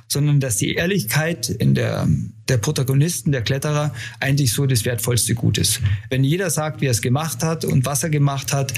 [0.08, 2.08] sondern dass die Ehrlichkeit in der,
[2.48, 5.80] der Protagonisten, der Kletterer eigentlich so das wertvollste Gut ist.
[6.10, 8.74] Wenn jeder sagt, wie er es gemacht hat und was er gemacht hat,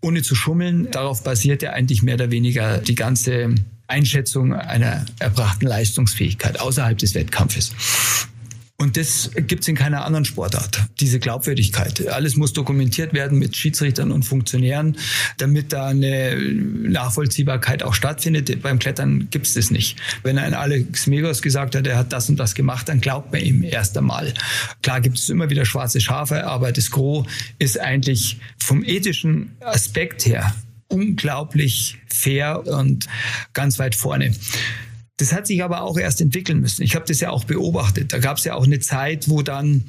[0.00, 3.54] ohne zu schummeln, darauf basiert ja eigentlich mehr oder weniger die ganze
[3.88, 7.72] Einschätzung einer erbrachten Leistungsfähigkeit außerhalb des Wettkampfes.
[8.82, 12.08] Und das gibt es in keiner anderen Sportart, diese Glaubwürdigkeit.
[12.08, 14.96] Alles muss dokumentiert werden mit Schiedsrichtern und Funktionären,
[15.38, 18.60] damit da eine Nachvollziehbarkeit auch stattfindet.
[18.60, 20.00] Beim Klettern gibt es das nicht.
[20.24, 23.40] Wenn ein Alex Megos gesagt hat, er hat das und das gemacht, dann glaubt man
[23.42, 24.34] ihm erst einmal.
[24.82, 27.24] Klar gibt es immer wieder schwarze Schafe, aber das Gros
[27.60, 30.56] ist eigentlich vom ethischen Aspekt her
[30.88, 33.06] unglaublich fair und
[33.52, 34.34] ganz weit vorne.
[35.18, 36.82] Das hat sich aber auch erst entwickeln müssen.
[36.82, 38.12] Ich habe das ja auch beobachtet.
[38.12, 39.84] Da gab es ja auch eine Zeit, wo dann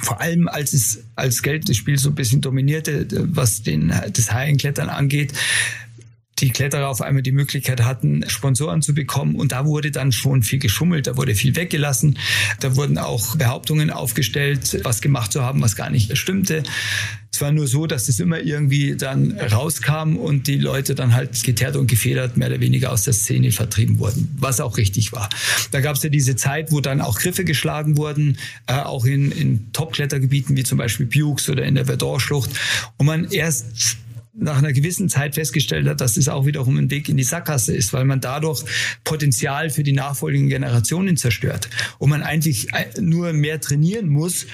[0.00, 4.32] vor allem als es als Geld das Spiel so ein bisschen dominierte, was den, das
[4.32, 5.34] Haienklettern angeht,
[6.42, 9.36] die Kletterer auf einmal die Möglichkeit hatten, Sponsoren zu bekommen.
[9.36, 12.18] Und da wurde dann schon viel geschummelt, da wurde viel weggelassen.
[12.60, 16.64] Da wurden auch Behauptungen aufgestellt, was gemacht zu haben, was gar nicht stimmte.
[17.34, 21.42] Es war nur so, dass es immer irgendwie dann rauskam und die Leute dann halt
[21.42, 25.30] geteert und gefedert mehr oder weniger aus der Szene vertrieben wurden, was auch richtig war.
[25.70, 28.36] Da gab es ja diese Zeit, wo dann auch Griffe geschlagen wurden,
[28.66, 32.50] äh, auch in, in Top-Klettergebieten wie zum Beispiel Bukes oder in der Verdor-Schlucht.
[32.98, 33.96] Und man erst
[34.34, 37.74] nach einer gewissen Zeit festgestellt hat, dass es auch wiederum ein Weg in die Sackgasse
[37.74, 38.64] ist, weil man dadurch
[39.04, 41.68] Potenzial für die nachfolgenden Generationen zerstört
[41.98, 42.68] und man eigentlich
[42.98, 44.46] nur mehr trainieren muss,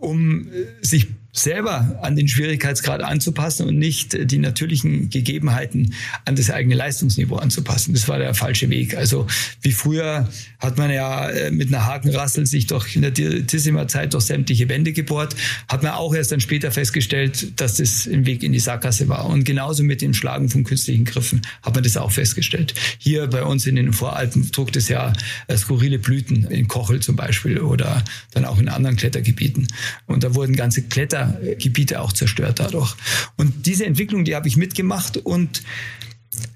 [0.00, 0.48] um
[0.82, 7.36] sich selber an den Schwierigkeitsgrad anzupassen und nicht die natürlichen Gegebenheiten an das eigene Leistungsniveau
[7.36, 7.94] anzupassen.
[7.94, 8.96] Das war der falsche Weg.
[8.96, 9.26] Also
[9.62, 10.28] wie früher
[10.58, 14.92] hat man ja äh, mit einer Hakenrassel sich doch in der Tissima-Zeit durch sämtliche Wände
[14.92, 15.36] gebohrt,
[15.68, 19.26] hat man auch erst dann später festgestellt, dass das ein Weg in die Sackgasse war.
[19.26, 22.74] Und genauso mit dem Schlagen von künstlichen Griffen hat man das auch festgestellt.
[22.98, 25.12] Hier bei uns in den Voralpen druckt es ja
[25.46, 28.02] äh, skurrile Blüten, in Kochel zum Beispiel oder
[28.32, 29.68] dann auch in anderen Klettergebieten.
[30.06, 31.19] Und da wurden ganze Kletter
[31.58, 32.94] Gebiete auch zerstört dadurch.
[33.36, 35.62] Und diese Entwicklung, die habe ich mitgemacht und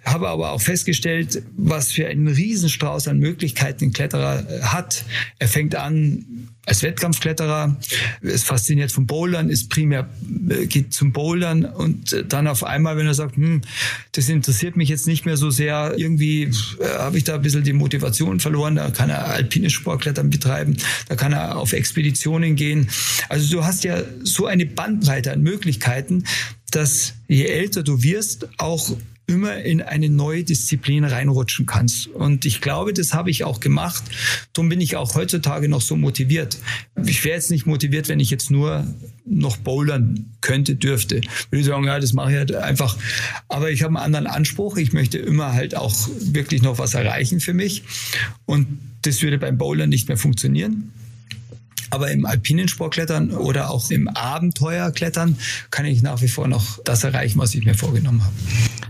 [0.05, 5.05] habe aber auch festgestellt, was für einen Riesenstrauß an Möglichkeiten ein Kletterer äh, hat.
[5.39, 7.77] Er fängt an als Wettkampfkletterer,
[8.23, 10.09] ist fasziniert vom Bouldern, ist primär,
[10.49, 13.63] äh, geht zum Bouldern und äh, dann auf einmal, wenn er sagt, hm,
[14.13, 16.51] das interessiert mich jetzt nicht mehr so sehr, irgendwie
[16.99, 20.77] habe ich da ein bisschen die Motivation verloren, da kann er alpines Sportklettern betreiben,
[21.09, 22.89] da kann er auf Expeditionen gehen.
[23.29, 26.25] Also du hast ja so eine Bandbreite an Möglichkeiten,
[26.71, 28.97] dass je älter du wirst, auch
[29.27, 32.09] immer in eine neue Disziplin reinrutschen kannst.
[32.09, 34.03] Und ich glaube, das habe ich auch gemacht.
[34.53, 36.59] Darum bin ich auch heutzutage noch so motiviert.
[37.07, 38.87] Ich wäre jetzt nicht motiviert, wenn ich jetzt nur
[39.25, 41.23] noch bouldern könnte, dürfte.
[41.51, 42.99] Würde ich sagen, ja, das mache ich halt einfach.
[43.49, 44.77] Aber ich habe einen anderen Anspruch.
[44.77, 47.83] Ich möchte immer halt auch wirklich noch was erreichen für mich.
[48.45, 48.67] Und
[49.03, 50.93] das würde beim Bouldern nicht mehr funktionieren.
[51.91, 55.37] Aber im alpinen Sportklettern oder auch im Abenteuerklettern
[55.71, 58.35] kann ich nach wie vor noch das erreichen, was ich mir vorgenommen habe.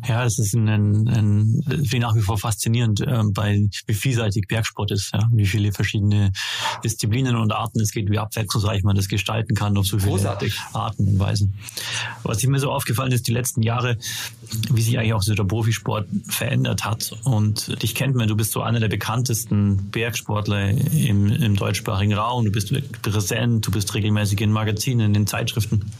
[0.06, 4.46] Ja, es ist ein, ein, ein wie nach wie vor faszinierend, äh, bei wie vielseitig
[4.48, 6.32] Bergsport ist, ja, wie viele verschiedene
[6.84, 10.58] Disziplinen und Arten es geht, wie abwechslungsreich man das gestalten kann auf so viele Großartig.
[10.72, 11.54] Arten und Weisen.
[12.22, 13.96] Was mir so aufgefallen ist, die letzten Jahre,
[14.70, 17.12] wie sich eigentlich auch so der Profisport verändert hat.
[17.24, 22.44] Und dich kennt man, du bist so einer der bekanntesten Bergsportler im, im deutschsprachigen Raum.
[22.44, 22.72] Du bist
[23.02, 25.90] präsent, du bist regelmäßig in Magazinen, in den Zeitschriften.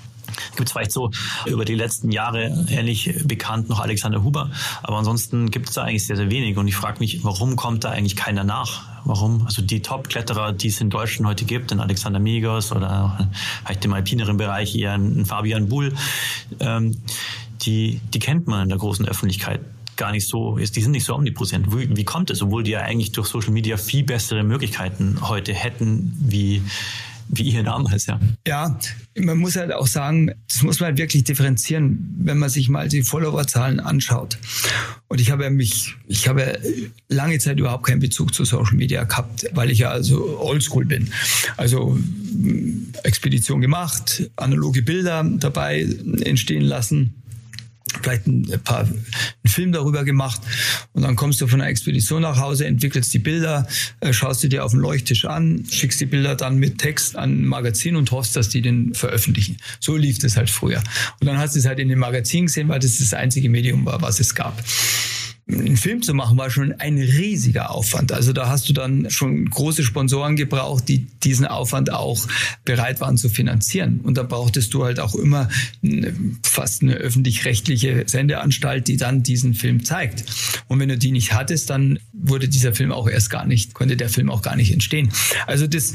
[0.56, 1.10] Gibt es vielleicht so
[1.46, 4.50] über die letzten Jahre ähnlich bekannt noch Alexander Huber,
[4.82, 6.56] aber ansonsten gibt es da eigentlich sehr, sehr wenig.
[6.56, 8.82] Und ich frage mich, warum kommt da eigentlich keiner nach?
[9.04, 9.44] Warum?
[9.44, 13.28] Also die Top-Kletterer, die es in Deutschland heute gibt, den Alexander Megos oder
[13.64, 15.94] vielleicht im alpineren Bereich eher ein Fabian Bull,
[16.60, 16.96] ähm,
[17.62, 19.60] die, die kennt man in der großen Öffentlichkeit
[19.96, 21.74] gar nicht so, die sind nicht so omnipräsent.
[21.74, 25.52] Wie, wie kommt es, obwohl die ja eigentlich durch Social Media viel bessere Möglichkeiten heute
[25.52, 26.62] hätten, wie
[27.28, 28.20] wie ihr damals, ja.
[28.46, 28.78] Ja,
[29.16, 32.88] man muss halt auch sagen, das muss man halt wirklich differenzieren, wenn man sich mal
[32.88, 34.38] die Followerzahlen anschaut.
[35.08, 36.58] Und ich habe mich, ich habe
[37.08, 41.10] lange Zeit überhaupt keinen Bezug zu Social Media gehabt, weil ich ja also oldschool bin.
[41.56, 41.98] Also
[43.04, 45.86] Expedition gemacht, analoge Bilder dabei
[46.22, 47.14] entstehen lassen
[48.02, 49.04] vielleicht ein paar einen
[49.46, 50.40] Film darüber gemacht
[50.92, 53.66] und dann kommst du von einer Expedition nach Hause, entwickelst die Bilder,
[54.00, 57.42] äh, schaust du dir auf dem Leuchttisch an, schickst die Bilder dann mit Text an
[57.42, 59.58] ein Magazin und hoffst, dass die den veröffentlichen.
[59.80, 60.82] So lief das halt früher.
[61.20, 63.84] Und dann hast du es halt in dem Magazin gesehen, weil das das einzige Medium
[63.86, 64.62] war, was es gab
[65.46, 68.12] einen Film zu machen war schon ein riesiger Aufwand.
[68.12, 72.26] Also da hast du dann schon große Sponsoren gebraucht, die diesen Aufwand auch
[72.64, 74.00] bereit waren zu finanzieren.
[74.00, 75.50] Und da brauchtest du halt auch immer
[76.42, 80.24] fast eine öffentlich-rechtliche Sendeanstalt, die dann diesen Film zeigt.
[80.66, 83.98] Und wenn du die nicht hattest, dann wurde dieser Film auch erst gar nicht, konnte
[83.98, 85.10] der Film auch gar nicht entstehen.
[85.46, 85.94] Also das,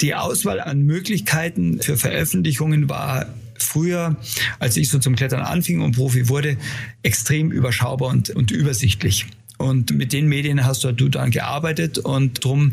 [0.00, 3.26] die Auswahl an Möglichkeiten für Veröffentlichungen war
[3.62, 4.16] früher,
[4.58, 6.56] als ich so zum Klettern anfing und Profi wurde,
[7.02, 9.26] extrem überschaubar und, und übersichtlich.
[9.58, 12.72] Und mit den Medien hast du dann gearbeitet und darum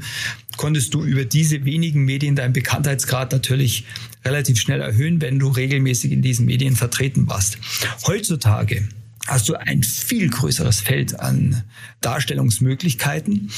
[0.56, 3.84] konntest du über diese wenigen Medien deinen Bekanntheitsgrad natürlich
[4.24, 7.58] relativ schnell erhöhen, wenn du regelmäßig in diesen Medien vertreten warst.
[8.06, 8.88] Heutzutage
[9.28, 11.64] hast du ein viel größeres Feld an
[12.02, 13.52] Darstellungsmöglichkeiten.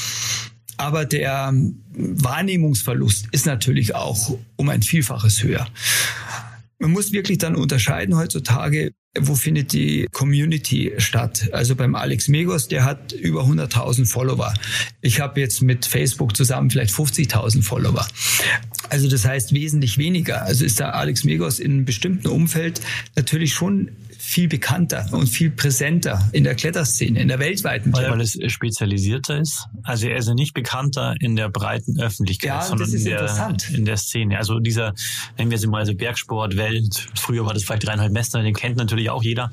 [0.76, 1.52] Aber der
[1.92, 5.68] Wahrnehmungsverlust ist natürlich auch um ein Vielfaches höher.
[6.80, 11.50] Man muss wirklich dann unterscheiden heutzutage, wo findet die Community statt?
[11.52, 14.54] Also beim Alex Megos, der hat über 100.000 Follower.
[15.02, 18.08] Ich habe jetzt mit Facebook zusammen vielleicht 50.000 Follower.
[18.88, 20.42] Also das heißt wesentlich weniger.
[20.42, 22.80] Also ist der Alex Megos in einem bestimmten Umfeld
[23.14, 23.90] natürlich schon
[24.22, 29.40] viel bekannter und viel präsenter in der Kletterszene, in der weltweiten Weil, weil es spezialisierter
[29.40, 29.66] ist.
[29.82, 33.84] Also er ist ja nicht bekannter in der breiten Öffentlichkeit, ja, sondern in der, in
[33.86, 34.36] der Szene.
[34.36, 34.94] Also dieser,
[35.38, 38.76] nennen wir es mal so Bergsport, Welt, früher war das vielleicht Reinhold Messner, den kennt
[38.76, 39.50] natürlich auch jeder,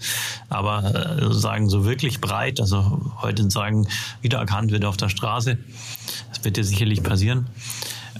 [0.49, 3.87] aber äh, sagen so wirklich breit, also heute sagen,
[4.21, 5.57] wiedererkannt wird auf der Straße.
[6.29, 7.47] Das wird ja sicherlich passieren.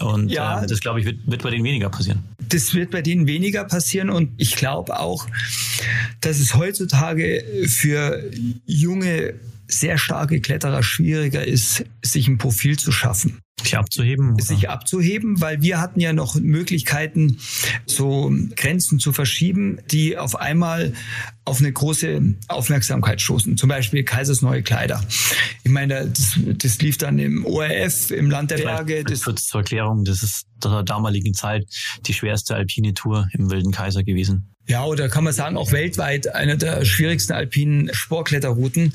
[0.02, 2.24] Und ja, äh, das, glaube ich, wird, wird bei denen weniger passieren.
[2.50, 5.28] Das wird bei denen weniger passieren und ich glaube auch,
[6.22, 8.24] dass es heutzutage für
[8.66, 9.34] junge,
[9.68, 13.40] sehr starke Kletterer schwieriger ist, sich ein Profil zu schaffen.
[13.62, 14.34] Sich abzuheben?
[14.34, 14.44] Oder?
[14.44, 17.40] Sich abzuheben, weil wir hatten ja noch Möglichkeiten,
[17.86, 20.94] so Grenzen zu verschieben, die auf einmal
[21.44, 23.58] auf eine große Aufmerksamkeit stoßen.
[23.58, 25.04] Zum Beispiel Kaisers neue Kleider.
[25.64, 29.04] Ich meine, das, das lief dann im ORF, im Land der Berge.
[29.04, 31.66] Das kurz zur Erklärung, das ist der damaligen Zeit
[32.06, 34.54] die schwerste alpine Tour im Wilden Kaiser gewesen.
[34.68, 38.94] Ja, oder kann man sagen, auch weltweit eine der schwierigsten alpinen Sportkletterrouten.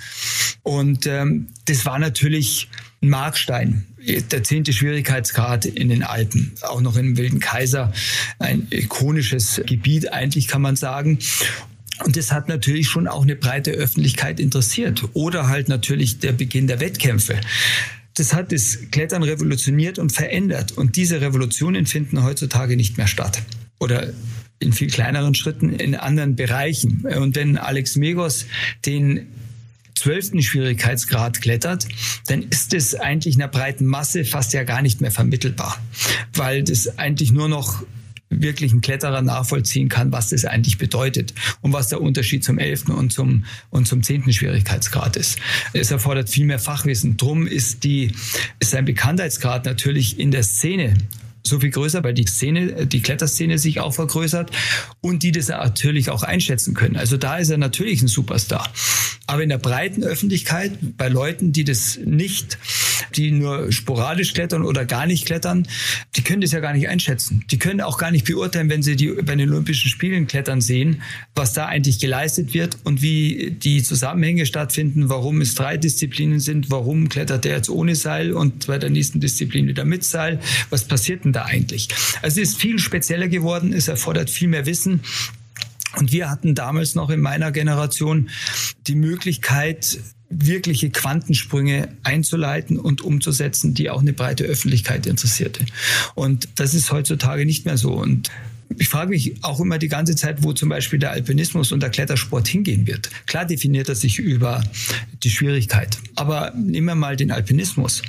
[0.63, 2.69] Und ähm, das war natürlich
[3.03, 3.87] ein Markstein.
[4.31, 7.93] Der zehnte Schwierigkeitsgrad in den Alpen, auch noch im Wilden Kaiser,
[8.39, 11.19] ein ikonisches Gebiet eigentlich kann man sagen.
[12.05, 15.05] Und das hat natürlich schon auch eine breite Öffentlichkeit interessiert.
[15.15, 17.41] Oder halt natürlich der Beginn der Wettkämpfe.
[18.15, 20.73] Das hat das Klettern revolutioniert und verändert.
[20.73, 23.43] Und diese Revolutionen finden heutzutage nicht mehr statt.
[23.79, 24.13] Oder
[24.63, 27.05] in viel kleineren Schritten in anderen Bereichen.
[27.17, 28.47] Und wenn Alex Megos
[28.87, 29.27] den
[29.95, 31.87] zwölften Schwierigkeitsgrad klettert,
[32.27, 35.81] dann ist es eigentlich einer breiten Masse fast ja gar nicht mehr vermittelbar,
[36.35, 37.85] weil das eigentlich nur noch
[38.41, 42.93] wirklich ein Kletterer nachvollziehen kann, was das eigentlich bedeutet und was der Unterschied zum elften
[42.93, 45.39] und zum, und zum zehnten Schwierigkeitsgrad ist.
[45.73, 47.17] Es erfordert viel mehr Fachwissen.
[47.17, 48.13] Drum ist die,
[48.59, 50.95] ist sein Bekanntheitsgrad natürlich in der Szene
[51.43, 54.51] so viel größer, weil die Szene, die Kletterszene sich auch vergrößert
[55.01, 56.97] und die das natürlich auch einschätzen können.
[56.97, 58.73] Also da ist er natürlich ein Superstar.
[59.27, 62.59] Aber in der breiten Öffentlichkeit, bei Leuten, die das nicht,
[63.15, 65.67] die nur sporadisch klettern oder gar nicht klettern,
[66.17, 67.45] die können das ja gar nicht einschätzen.
[67.51, 71.03] Die können auch gar nicht beurteilen, wenn sie die bei den Olympischen Spielen klettern sehen,
[71.35, 76.71] was da eigentlich geleistet wird und wie die Zusammenhänge stattfinden, warum es drei Disziplinen sind,
[76.71, 80.41] warum klettert der jetzt ohne Seil und bei der nächsten Disziplin wieder mit Seil,
[80.71, 81.89] was passiert denn da eigentlich?
[82.23, 85.01] Also es ist viel spezieller geworden, es erfordert viel mehr Wissen.
[85.97, 88.31] Und wir hatten damals noch in meiner Generation
[88.87, 89.99] die Möglichkeit,
[90.31, 95.67] wirkliche Quantensprünge einzuleiten und umzusetzen, die auch eine breite Öffentlichkeit interessierte.
[96.15, 97.93] Und das ist heutzutage nicht mehr so.
[97.93, 98.31] Und
[98.79, 101.91] ich frage mich auch immer die ganze Zeit, wo zum Beispiel der Alpinismus und der
[101.91, 103.11] Klettersport hingehen wird.
[103.27, 104.65] Klar definiert er sich über
[105.23, 105.99] die Schwierigkeit.
[106.15, 108.03] Aber nehmen wir mal den Alpinismus.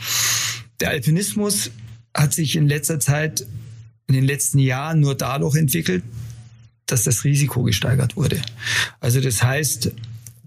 [0.80, 1.72] Der Alpinismus
[2.16, 3.46] hat sich in letzter Zeit,
[4.08, 6.04] in den letzten Jahren nur dadurch entwickelt,
[6.86, 8.42] dass das Risiko gesteigert wurde.
[9.00, 9.92] Also das heißt,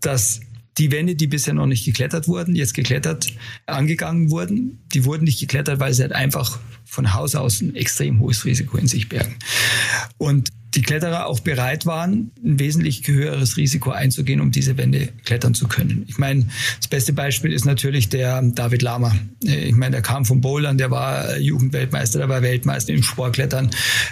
[0.01, 0.41] dass
[0.79, 3.33] die Wände, die bisher noch nicht geklettert wurden, jetzt geklettert,
[3.65, 8.21] angegangen wurden, die wurden nicht geklettert, weil sie halt einfach von Haus aus ein extrem
[8.21, 9.37] hohes Risiko in sich bergen.
[10.19, 15.55] Und die Kletterer auch bereit waren, ein wesentlich höheres Risiko einzugehen, um diese Wände klettern
[15.55, 16.05] zu können.
[16.07, 16.47] Ich meine,
[16.79, 19.17] das beste Beispiel ist natürlich der David Lama.
[19.43, 23.71] Ich meine, der kam vom Bouldern, der war Jugendweltmeister, der war Weltmeister im Sportklettern.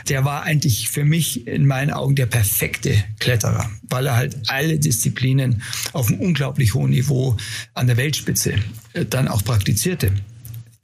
[0.09, 4.79] Der war eigentlich für mich in meinen Augen der perfekte Kletterer, weil er halt alle
[4.79, 5.62] Disziplinen
[5.93, 7.37] auf einem unglaublich hohen Niveau
[7.75, 8.55] an der Weltspitze
[8.95, 10.12] äh, dann auch praktizierte.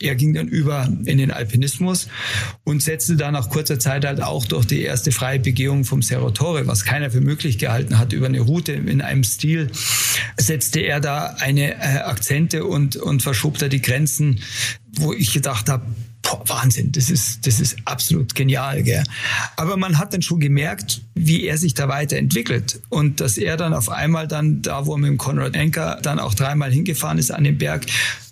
[0.03, 2.09] Er ging dann über in den Alpinismus
[2.65, 6.31] und setzte dann nach kurzer Zeit halt auch durch die erste freie Begehung vom Cerro
[6.31, 9.71] Torre, was keiner für möglich gehalten hat, über eine Route in einem Stil,
[10.39, 14.41] setzte er da eine äh, Akzente und, und verschob da die Grenzen,
[14.93, 15.85] wo ich gedacht habe,
[16.23, 18.83] Boah, Wahnsinn, das ist, das ist absolut genial.
[18.83, 19.03] Gell?
[19.57, 23.73] Aber man hat dann schon gemerkt, wie er sich da weiterentwickelt und dass er dann
[23.73, 27.31] auf einmal dann da, wo er mit dem Konrad Enker dann auch dreimal hingefahren ist
[27.31, 27.87] an den Berg,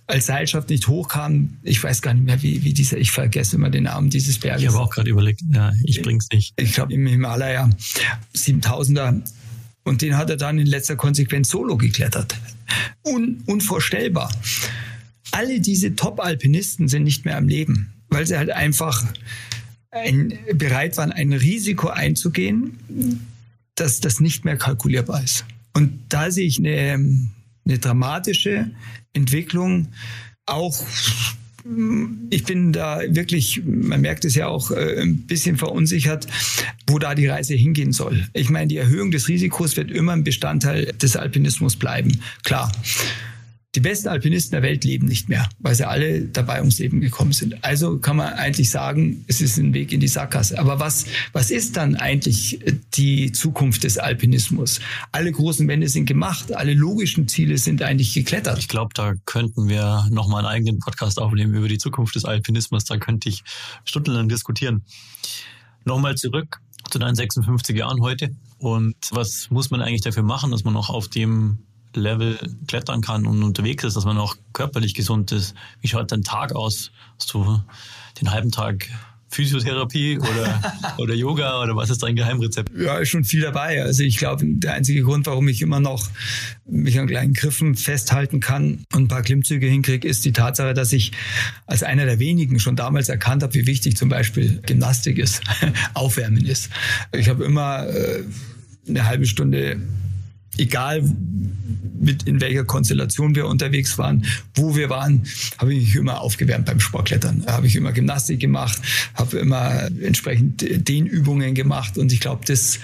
[0.08, 1.58] als Seilschaft nicht hochkam.
[1.62, 4.62] Ich weiß gar nicht mehr, wie, wie dieser, ich vergesse immer den Namen dieses Berges.
[4.62, 6.54] Ich habe auch gerade überlegt, ja, ich bring's nicht.
[6.56, 7.68] Ich glaube im Himalaya
[8.34, 9.22] 7000er.
[9.84, 12.34] Und den hat er dann in letzter Konsequenz solo geklettert.
[13.06, 14.32] Un, unvorstellbar.
[15.30, 19.04] Alle diese Top-Alpinisten sind nicht mehr am Leben, weil sie halt einfach
[19.90, 22.78] ein, bereit waren, ein Risiko einzugehen,
[23.74, 25.44] dass das nicht mehr kalkulierbar ist.
[25.74, 27.28] Und da sehe ich eine,
[27.66, 28.70] eine dramatische
[29.18, 29.88] Entwicklung.
[30.46, 30.82] Auch
[32.30, 36.26] ich bin da wirklich, man merkt es ja auch, äh, ein bisschen verunsichert,
[36.86, 38.26] wo da die Reise hingehen soll.
[38.32, 42.20] Ich meine, die Erhöhung des Risikos wird immer ein Bestandteil des Alpinismus bleiben.
[42.42, 42.72] Klar.
[43.74, 47.32] Die besten Alpinisten der Welt leben nicht mehr, weil sie alle dabei ums Leben gekommen
[47.32, 47.62] sind.
[47.62, 50.58] Also kann man eigentlich sagen, es ist ein Weg in die Sackgasse.
[50.58, 51.04] Aber was,
[51.34, 52.60] was ist dann eigentlich
[52.94, 54.80] die Zukunft des Alpinismus?
[55.12, 58.58] Alle großen Wände sind gemacht, alle logischen Ziele sind eigentlich geklettert.
[58.58, 62.86] Ich glaube, da könnten wir nochmal einen eigenen Podcast aufnehmen über die Zukunft des Alpinismus.
[62.86, 63.44] Da könnte ich
[63.84, 64.82] stundenlang diskutieren.
[65.84, 68.30] Nochmal zurück zu deinen 56 Jahren heute.
[68.56, 73.26] Und was muss man eigentlich dafür machen, dass man noch auf dem Level klettern kann
[73.26, 75.54] und unterwegs ist, dass man auch körperlich gesund ist.
[75.80, 76.90] Wie schaut dein Tag aus?
[77.18, 77.62] Hast du
[78.20, 78.88] den halben Tag
[79.30, 82.72] Physiotherapie oder, oder Yoga oder was ist dein Geheimrezept?
[82.76, 83.82] Ja, ist schon viel dabei.
[83.82, 86.08] Also ich glaube, der einzige Grund, warum ich immer noch
[86.66, 90.92] mich an kleinen Griffen festhalten kann und ein paar Klimmzüge hinkriege, ist die Tatsache, dass
[90.92, 91.12] ich
[91.66, 95.42] als einer der wenigen schon damals erkannt habe, wie wichtig zum Beispiel Gymnastik ist,
[95.94, 96.70] Aufwärmen ist.
[97.12, 98.24] Ich habe immer äh,
[98.88, 99.80] eine halbe Stunde
[100.58, 101.02] egal
[102.00, 105.24] mit in welcher Konstellation wir unterwegs waren, wo wir waren,
[105.58, 107.44] habe ich mich immer aufgewärmt beim Sportklettern.
[107.46, 108.80] Habe ich immer Gymnastik gemacht,
[109.14, 112.78] habe immer entsprechend Dehnübungen gemacht und ich glaube, das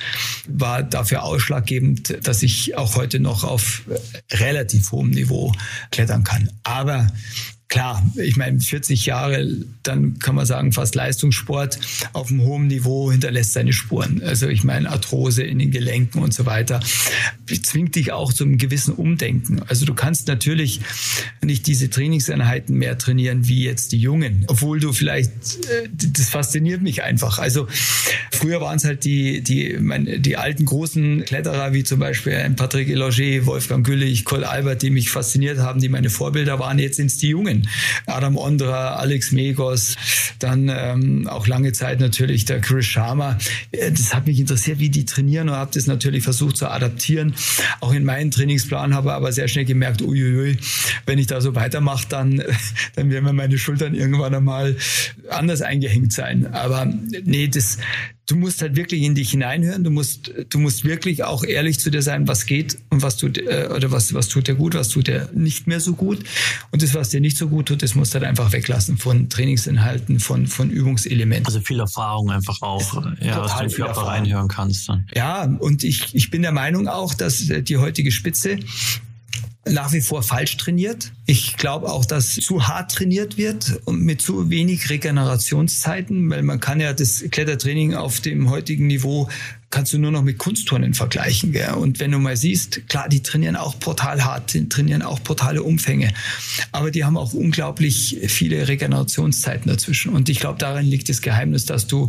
[0.48, 3.82] war dafür ausschlaggebend, dass ich auch heute noch auf
[4.32, 5.52] relativ hohem Niveau
[5.90, 6.50] klettern kann.
[6.64, 7.06] Aber
[7.74, 9.48] klar, ich meine, 40 Jahre,
[9.82, 11.80] dann kann man sagen, fast Leistungssport
[12.12, 14.22] auf einem hohen Niveau hinterlässt seine Spuren.
[14.22, 16.78] Also ich meine, Arthrose in den Gelenken und so weiter,
[17.64, 19.60] zwingt dich auch zu einem gewissen Umdenken.
[19.66, 20.82] Also du kannst natürlich
[21.42, 25.32] nicht diese Trainingseinheiten mehr trainieren wie jetzt die Jungen, obwohl du vielleicht,
[25.68, 27.40] äh, das fasziniert mich einfach.
[27.40, 27.66] Also
[28.30, 32.88] früher waren es halt die, die, meine, die alten großen Kletterer, wie zum Beispiel Patrick
[32.88, 36.78] Eloger, Wolfgang Güllich, Cole Albert, die mich fasziniert haben, die meine Vorbilder waren.
[36.78, 37.63] Jetzt sind es die Jungen.
[38.06, 39.96] Adam Ondra, Alex Megos,
[40.38, 43.38] dann ähm, auch lange Zeit natürlich der Chris Sharma.
[43.72, 47.34] Äh, das hat mich interessiert, wie die trainieren und habe das natürlich versucht zu adaptieren.
[47.80, 50.58] Auch in meinen Trainingsplan habe aber sehr schnell gemerkt, uiuiui,
[51.06, 52.42] wenn ich da so weitermache, dann,
[52.96, 54.76] dann werden mir meine Schultern irgendwann einmal
[55.30, 56.52] anders eingehängt sein.
[56.52, 56.86] Aber
[57.24, 57.78] nee, das,
[58.26, 59.84] du musst halt wirklich in dich hineinhören.
[59.84, 63.38] Du musst, du musst wirklich auch ehrlich zu dir sein, was geht und was tut,
[63.38, 66.20] äh, oder was, was tut dir gut, was tut dir nicht mehr so gut.
[66.70, 69.28] Und das, was dir nicht so gut tut, das musst du halt einfach weglassen von
[69.28, 71.46] Trainingsinhalten, von, von Übungselementen.
[71.46, 74.88] Also viel Erfahrung einfach auch, ja, was du Körper reinhören kannst.
[74.88, 75.06] Dann.
[75.14, 78.58] Ja, und ich, ich bin der Meinung auch, dass die heutige Spitze
[79.70, 81.12] nach wie vor falsch trainiert.
[81.26, 86.60] Ich glaube auch, dass zu hart trainiert wird und mit zu wenig Regenerationszeiten, weil man
[86.60, 89.28] kann ja das Klettertraining auf dem heutigen Niveau
[89.70, 91.50] kannst du nur noch mit Kunstturnen vergleichen.
[91.50, 91.72] Gell?
[91.72, 95.64] Und wenn du mal siehst, klar, die trainieren auch portal hart, die trainieren auch portale
[95.64, 96.12] Umfänge,
[96.70, 100.12] aber die haben auch unglaublich viele Regenerationszeiten dazwischen.
[100.12, 102.08] Und ich glaube, darin liegt das Geheimnis, dass du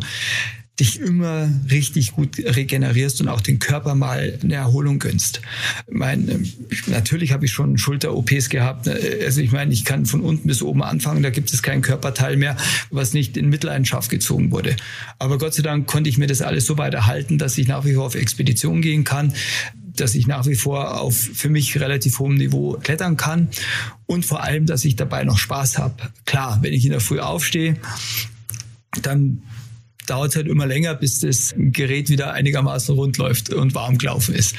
[0.80, 5.42] dich immer richtig gut regenerierst und auch den Körper mal eine Erholung gönnst.
[5.88, 6.44] Ich meine,
[6.88, 8.88] natürlich habe ich schon Schulter-OPs gehabt.
[8.88, 12.36] Also ich meine, ich kann von unten bis oben anfangen, da gibt es kein Körperteil
[12.36, 12.58] mehr,
[12.92, 14.76] was nicht in Mitleidenschaft gezogen wurde.
[15.18, 17.86] Aber Gott sei Dank konnte ich mir das alles so weit erhalten, dass ich nach
[17.86, 19.34] wie vor auf Expedition gehen kann
[19.96, 23.48] dass ich nach wie vor auf für mich relativ hohem Niveau klettern kann
[24.06, 25.96] und vor allem, dass ich dabei noch Spaß habe.
[26.26, 27.78] Klar, wenn ich in der Früh aufstehe,
[29.02, 29.42] dann
[30.06, 34.36] dauert es halt immer länger, bis das Gerät wieder einigermaßen rund läuft und warm gelaufen
[34.36, 34.56] ist.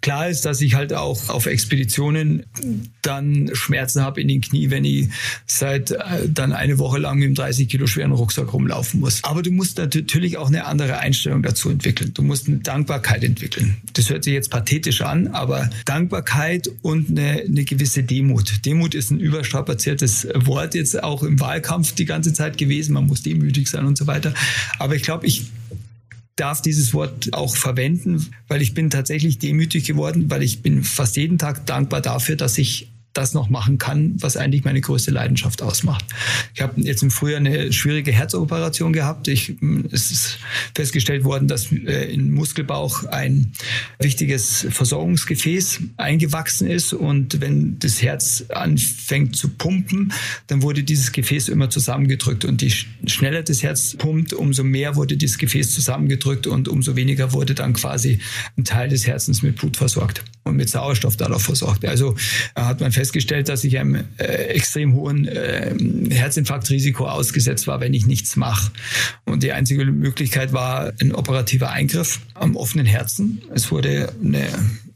[0.00, 2.44] Klar ist, dass ich halt auch auf Expeditionen
[3.02, 5.08] dann Schmerzen habe in den Knie, wenn ich
[5.46, 9.22] seit äh, dann eine Woche lang mit einem 30 Kilo schweren Rucksack rumlaufen muss.
[9.22, 12.12] Aber du musst natürlich auch eine andere Einstellung dazu entwickeln.
[12.14, 13.76] Du musst eine Dankbarkeit entwickeln.
[13.92, 18.64] Das hört sich jetzt pathetisch an, aber Dankbarkeit und eine, eine gewisse Demut.
[18.64, 22.94] Demut ist ein überstrapaziertes Wort jetzt auch im Wahlkampf die ganze Zeit gewesen.
[22.94, 24.34] Man muss demütig sein und so weiter.
[24.78, 25.46] Aber ich glaube, ich
[26.36, 31.16] darf dieses Wort auch verwenden, weil ich bin tatsächlich demütig geworden, weil ich bin fast
[31.16, 35.62] jeden Tag dankbar dafür, dass ich das noch machen kann, was eigentlich meine größte Leidenschaft
[35.62, 36.04] ausmacht.
[36.54, 39.28] Ich habe jetzt im Frühjahr eine schwierige Herzoperation gehabt.
[39.28, 39.54] Ich,
[39.90, 40.38] es ist
[40.74, 43.52] festgestellt worden, dass äh, im Muskelbauch ein
[43.98, 50.12] wichtiges Versorgungsgefäß eingewachsen ist und wenn das Herz anfängt zu pumpen,
[50.48, 52.70] dann wurde dieses Gefäß immer zusammengedrückt und je
[53.06, 57.72] schneller das Herz pumpt, umso mehr wurde dieses Gefäß zusammengedrückt und umso weniger wurde dann
[57.72, 58.20] quasi
[58.56, 61.84] ein Teil des Herzens mit Blut versorgt und mit Sauerstoff dadurch versorgt.
[61.84, 62.14] Also
[62.54, 65.74] hat man festgestellt, festgestellt, dass ich einem äh, extrem hohen äh,
[66.10, 68.70] Herzinfarktrisiko ausgesetzt war, wenn ich nichts mache.
[69.24, 73.42] Und die einzige Möglichkeit war ein operativer Eingriff am offenen Herzen.
[73.54, 74.48] Es wurde eine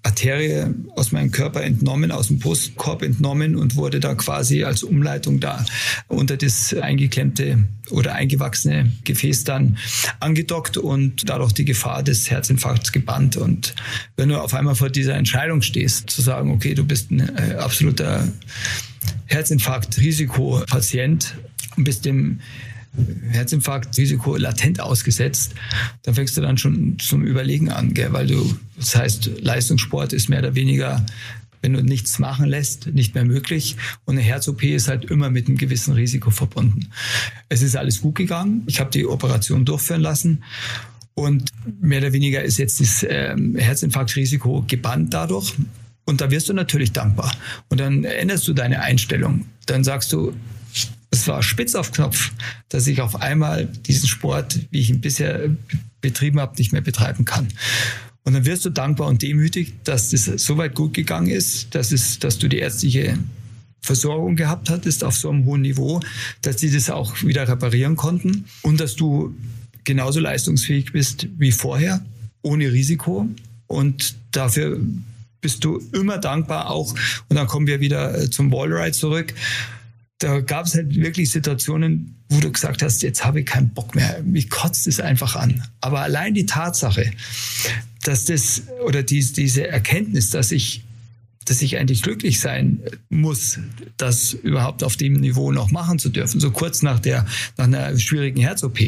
[0.03, 5.41] Arterie aus meinem Körper entnommen, aus dem Brustkorb entnommen und wurde da quasi als Umleitung
[5.41, 5.63] da
[6.09, 9.77] unter das eingeklemmte oder eingewachsene Gefäß dann
[10.19, 13.37] angedockt und dadurch die Gefahr des Herzinfarkts gebannt.
[13.37, 13.75] Und
[14.17, 17.57] wenn du auf einmal vor dieser Entscheidung stehst, zu sagen, okay, du bist ein äh,
[17.57, 18.27] absoluter
[19.27, 21.37] Herzinfarkt-Risikopatient
[21.77, 22.41] und bist dem
[23.31, 25.55] Herzinfarktrisiko latent ausgesetzt,
[26.03, 28.13] dann fängst du dann schon zum Überlegen an, gell?
[28.13, 31.05] weil du, das heißt, Leistungssport ist mehr oder weniger
[31.63, 33.77] wenn du nichts machen lässt, nicht mehr möglich.
[34.05, 36.89] Und eine Herz-OP ist halt immer mit einem gewissen Risiko verbunden.
[37.49, 38.63] Es ist alles gut gegangen.
[38.67, 40.43] Ich habe die Operation durchführen lassen.
[41.15, 41.51] Und
[41.81, 45.55] mehr oder weniger ist jetzt das ähm, Herzinfarktrisiko gebannt dadurch.
[46.07, 47.31] Und da wirst du natürlich dankbar.
[47.69, 49.45] Und dann änderst du deine Einstellung.
[49.67, 50.33] Dann sagst du,
[51.11, 52.33] es war spitz auf Knopf,
[52.69, 55.51] dass ich auf einmal diesen Sport, wie ich ihn bisher
[56.01, 57.49] betrieben habe, nicht mehr betreiben kann.
[58.31, 61.91] Und dann wirst du dankbar und demütig, dass das so weit gut gegangen ist, dass,
[61.91, 63.19] es, dass du die ärztliche
[63.81, 65.99] Versorgung gehabt hattest auf so einem hohen Niveau,
[66.41, 69.35] dass die das auch wieder reparieren konnten und dass du
[69.83, 72.07] genauso leistungsfähig bist wie vorher,
[72.43, 73.27] ohne Risiko.
[73.67, 74.79] Und dafür
[75.41, 76.95] bist du immer dankbar auch.
[77.29, 79.35] Und dann kommen wir wieder zum Wallride zurück
[80.21, 83.95] da gab es halt wirklich Situationen, wo du gesagt hast, jetzt habe ich keinen Bock
[83.95, 84.23] mehr.
[84.23, 85.65] Mich kotzt es einfach an.
[85.81, 87.11] Aber allein die Tatsache,
[88.03, 90.85] dass das oder dies, diese Erkenntnis, dass ich
[91.47, 93.59] dass ich eigentlich glücklich sein muss,
[93.97, 97.27] das überhaupt auf dem Niveau noch machen zu dürfen, so kurz nach der
[97.57, 98.79] nach einer schwierigen Herz-OP.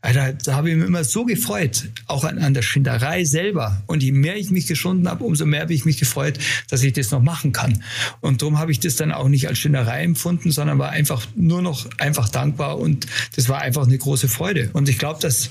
[0.00, 3.82] Da, da habe ich mich immer so gefreut, auch an, an der Schinderei selber.
[3.86, 6.38] Und je mehr ich mich geschunden habe, umso mehr habe ich mich gefreut,
[6.68, 7.82] dass ich das noch machen kann.
[8.20, 11.62] Und darum habe ich das dann auch nicht als Schinderei empfunden, sondern war einfach nur
[11.62, 14.68] noch einfach dankbar und das war einfach eine große Freude.
[14.72, 15.50] Und ich glaube, dass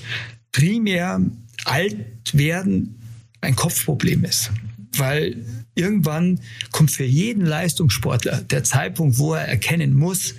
[0.52, 1.20] primär
[1.64, 1.96] alt
[2.32, 2.96] werden
[3.40, 4.50] ein Kopfproblem ist,
[4.96, 5.44] weil
[5.74, 6.40] irgendwann
[6.70, 10.34] kommt für jeden Leistungssportler der Zeitpunkt, wo er erkennen muss,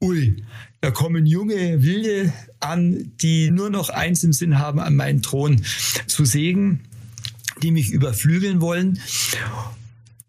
[0.00, 0.42] ui,
[0.80, 5.62] da kommen junge Wilde an, die nur noch eins im Sinn haben, an meinen Thron
[6.06, 6.80] zu sägen,
[7.62, 8.98] die mich überflügeln wollen.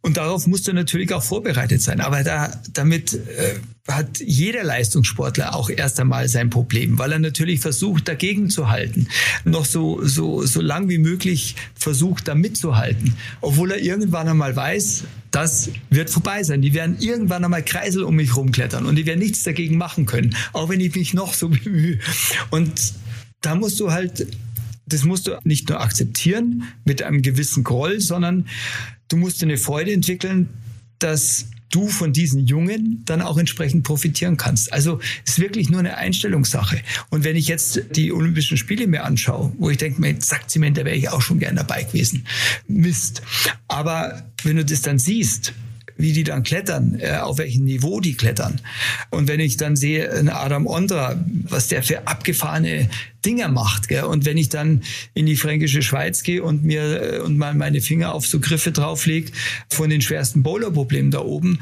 [0.02, 2.02] Und darauf musst du natürlich auch vorbereitet sein.
[2.02, 7.60] Aber da, damit äh, hat jeder Leistungssportler auch erst einmal sein Problem, weil er natürlich
[7.60, 9.08] versucht, dagegen zu halten.
[9.46, 13.16] Noch so, so, so lang wie möglich versucht, da mitzuhalten.
[13.42, 16.62] Obwohl er irgendwann einmal weiß, das wird vorbei sein.
[16.62, 20.36] Die werden irgendwann einmal Kreisel um mich rumklettern und die werden nichts dagegen machen können.
[20.54, 22.00] Auch wenn ich mich noch so bemühe.
[22.50, 22.94] Und
[23.42, 24.28] da musst du halt
[24.94, 28.48] das musst du nicht nur akzeptieren mit einem gewissen Groll, sondern
[29.08, 30.50] du musst eine Freude entwickeln,
[31.00, 34.72] dass du von diesen Jungen dann auch entsprechend profitieren kannst.
[34.74, 36.82] Also ist wirklich nur eine Einstellungssache.
[37.10, 40.86] Und wenn ich jetzt die Olympischen Spiele mir anschaue, wo ich denke, mein Sackzement, da
[40.86, 42.26] wäre ich auch schon gern dabei gewesen.
[42.68, 43.22] Mist.
[43.68, 45.54] Aber wenn du das dann siehst,
[46.02, 48.60] wie die dann klettern, äh, auf welchem Niveau die klettern.
[49.10, 52.90] Und wenn ich dann sehe, Adam Ondra, was der für abgefahrene
[53.26, 53.88] Dinger macht.
[53.88, 54.04] Gell?
[54.04, 54.82] Und wenn ich dann
[55.14, 58.72] in die fränkische Schweiz gehe und mir äh, und mal meine Finger auf so Griffe
[58.72, 59.32] drauflege
[59.70, 61.60] von den schwersten Bowlerproblemen da oben,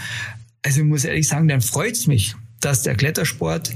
[0.63, 3.71] also ich muss ehrlich sagen, dann freut's mich, dass der Klettersport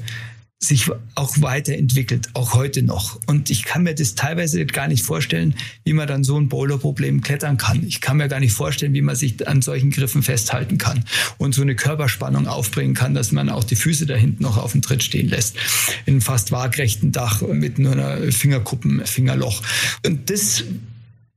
[0.64, 3.20] sich auch weiterentwickelt, auch heute noch.
[3.28, 7.22] Und ich kann mir das teilweise gar nicht vorstellen, wie man dann so ein Bowler-Problem
[7.22, 7.86] klettern kann.
[7.86, 11.04] Ich kann mir gar nicht vorstellen, wie man sich an solchen Griffen festhalten kann
[11.38, 14.72] und so eine Körperspannung aufbringen kann, dass man auch die Füße da hinten noch auf
[14.72, 15.58] dem Tritt stehen lässt.
[16.06, 19.62] In fast waagrechten Dach mit nur einer Fingerkuppen, Fingerloch.
[20.06, 20.64] Und das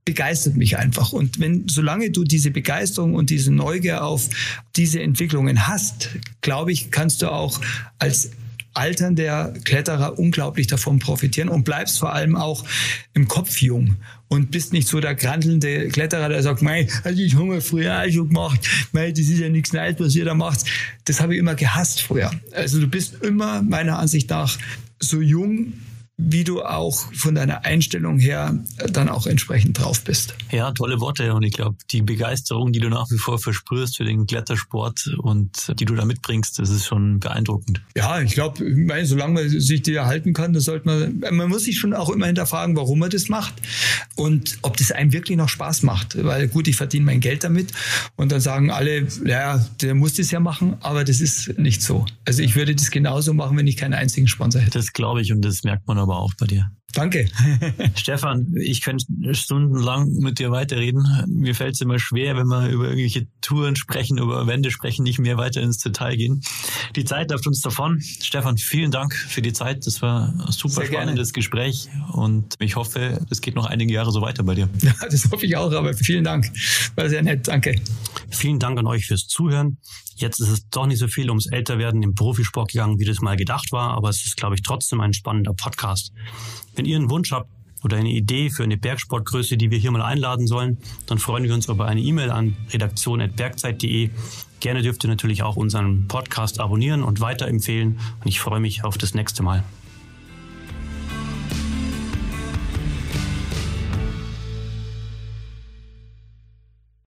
[0.07, 1.13] begeistert mich einfach.
[1.13, 4.31] Und wenn, solange du diese Begeisterung und diese Neugier auf
[4.77, 6.11] diese Entwicklungen hast,
[6.43, 7.61] glaube ich, kannst du auch
[7.99, 8.31] als
[8.77, 12.65] Altern der Kletterer unglaublich davon profitieren und bleibst vor allem auch
[13.15, 13.97] im Kopf jung
[14.29, 18.11] und bist nicht so der grantelnde Kletterer, der sagt, mei, also ich habe früher auch
[18.11, 18.61] schon gemacht,
[18.93, 20.65] mei, das ist ja nichts Neues, was ihr da macht.
[21.05, 22.31] Das habe ich immer gehasst früher.
[22.53, 24.59] Also du bist immer meiner Ansicht nach
[24.99, 25.73] so jung
[26.19, 28.59] wie du auch von deiner Einstellung her
[28.91, 30.35] dann auch entsprechend drauf bist.
[30.51, 34.05] Ja, tolle Worte und ich glaube, die Begeisterung, die du nach wie vor versprühst für
[34.05, 37.83] den Klettersport und die du da mitbringst, das ist schon beeindruckend.
[37.95, 38.65] Ja, ich glaube,
[39.05, 42.27] solange man sich die erhalten kann, das sollte man, man muss sich schon auch immer
[42.27, 43.53] hinterfragen, warum man das macht
[44.15, 47.73] und ob das einem wirklich noch Spaß macht, weil gut, ich verdiene mein Geld damit
[48.17, 52.07] und dann sagen alle, ja, der muss das ja machen, aber das ist nicht so.
[52.25, 54.79] Also ich würde das genauso machen, wenn ich keinen einzigen Sponsor hätte.
[54.79, 56.71] Das glaube ich und das merkt man auch aber auch bei dir.
[56.97, 57.29] Danke.
[57.95, 59.05] Stefan, ich könnte
[59.35, 61.07] stundenlang mit dir weiterreden.
[61.29, 65.19] Mir fällt es immer schwer, wenn wir über irgendwelche Touren sprechen, über Wände sprechen, nicht
[65.19, 66.41] mehr weiter ins Detail gehen.
[66.97, 68.01] Die Zeit läuft uns davon.
[68.01, 69.87] Stefan, vielen Dank für die Zeit.
[69.87, 71.43] Das war ein super Sehr spannendes gerne.
[71.43, 74.69] Gespräch und ich hoffe, es geht noch einige Jahre so weiter bei dir.
[74.81, 76.51] Ja, das hoffe ich auch, aber vielen Dank.
[76.95, 77.47] War sehr nett.
[77.47, 77.79] Danke.
[78.31, 79.77] Vielen Dank an euch fürs Zuhören.
[80.17, 83.37] Jetzt ist es doch nicht so viel ums Älterwerden im Profisport gegangen, wie das mal
[83.37, 86.13] gedacht war, aber es ist, glaube ich, trotzdem ein spannender Podcast.
[86.75, 87.51] Wenn ihr einen Wunsch habt
[87.85, 91.53] oder eine Idee für eine Bergsportgröße, die wir hier mal einladen sollen, dann freuen wir
[91.53, 94.11] uns über eine E-Mail an redaktion.bergzeit.de.
[94.61, 98.97] Gerne dürft ihr natürlich auch unseren Podcast abonnieren und weiterempfehlen und ich freue mich auf
[98.97, 99.63] das nächste Mal.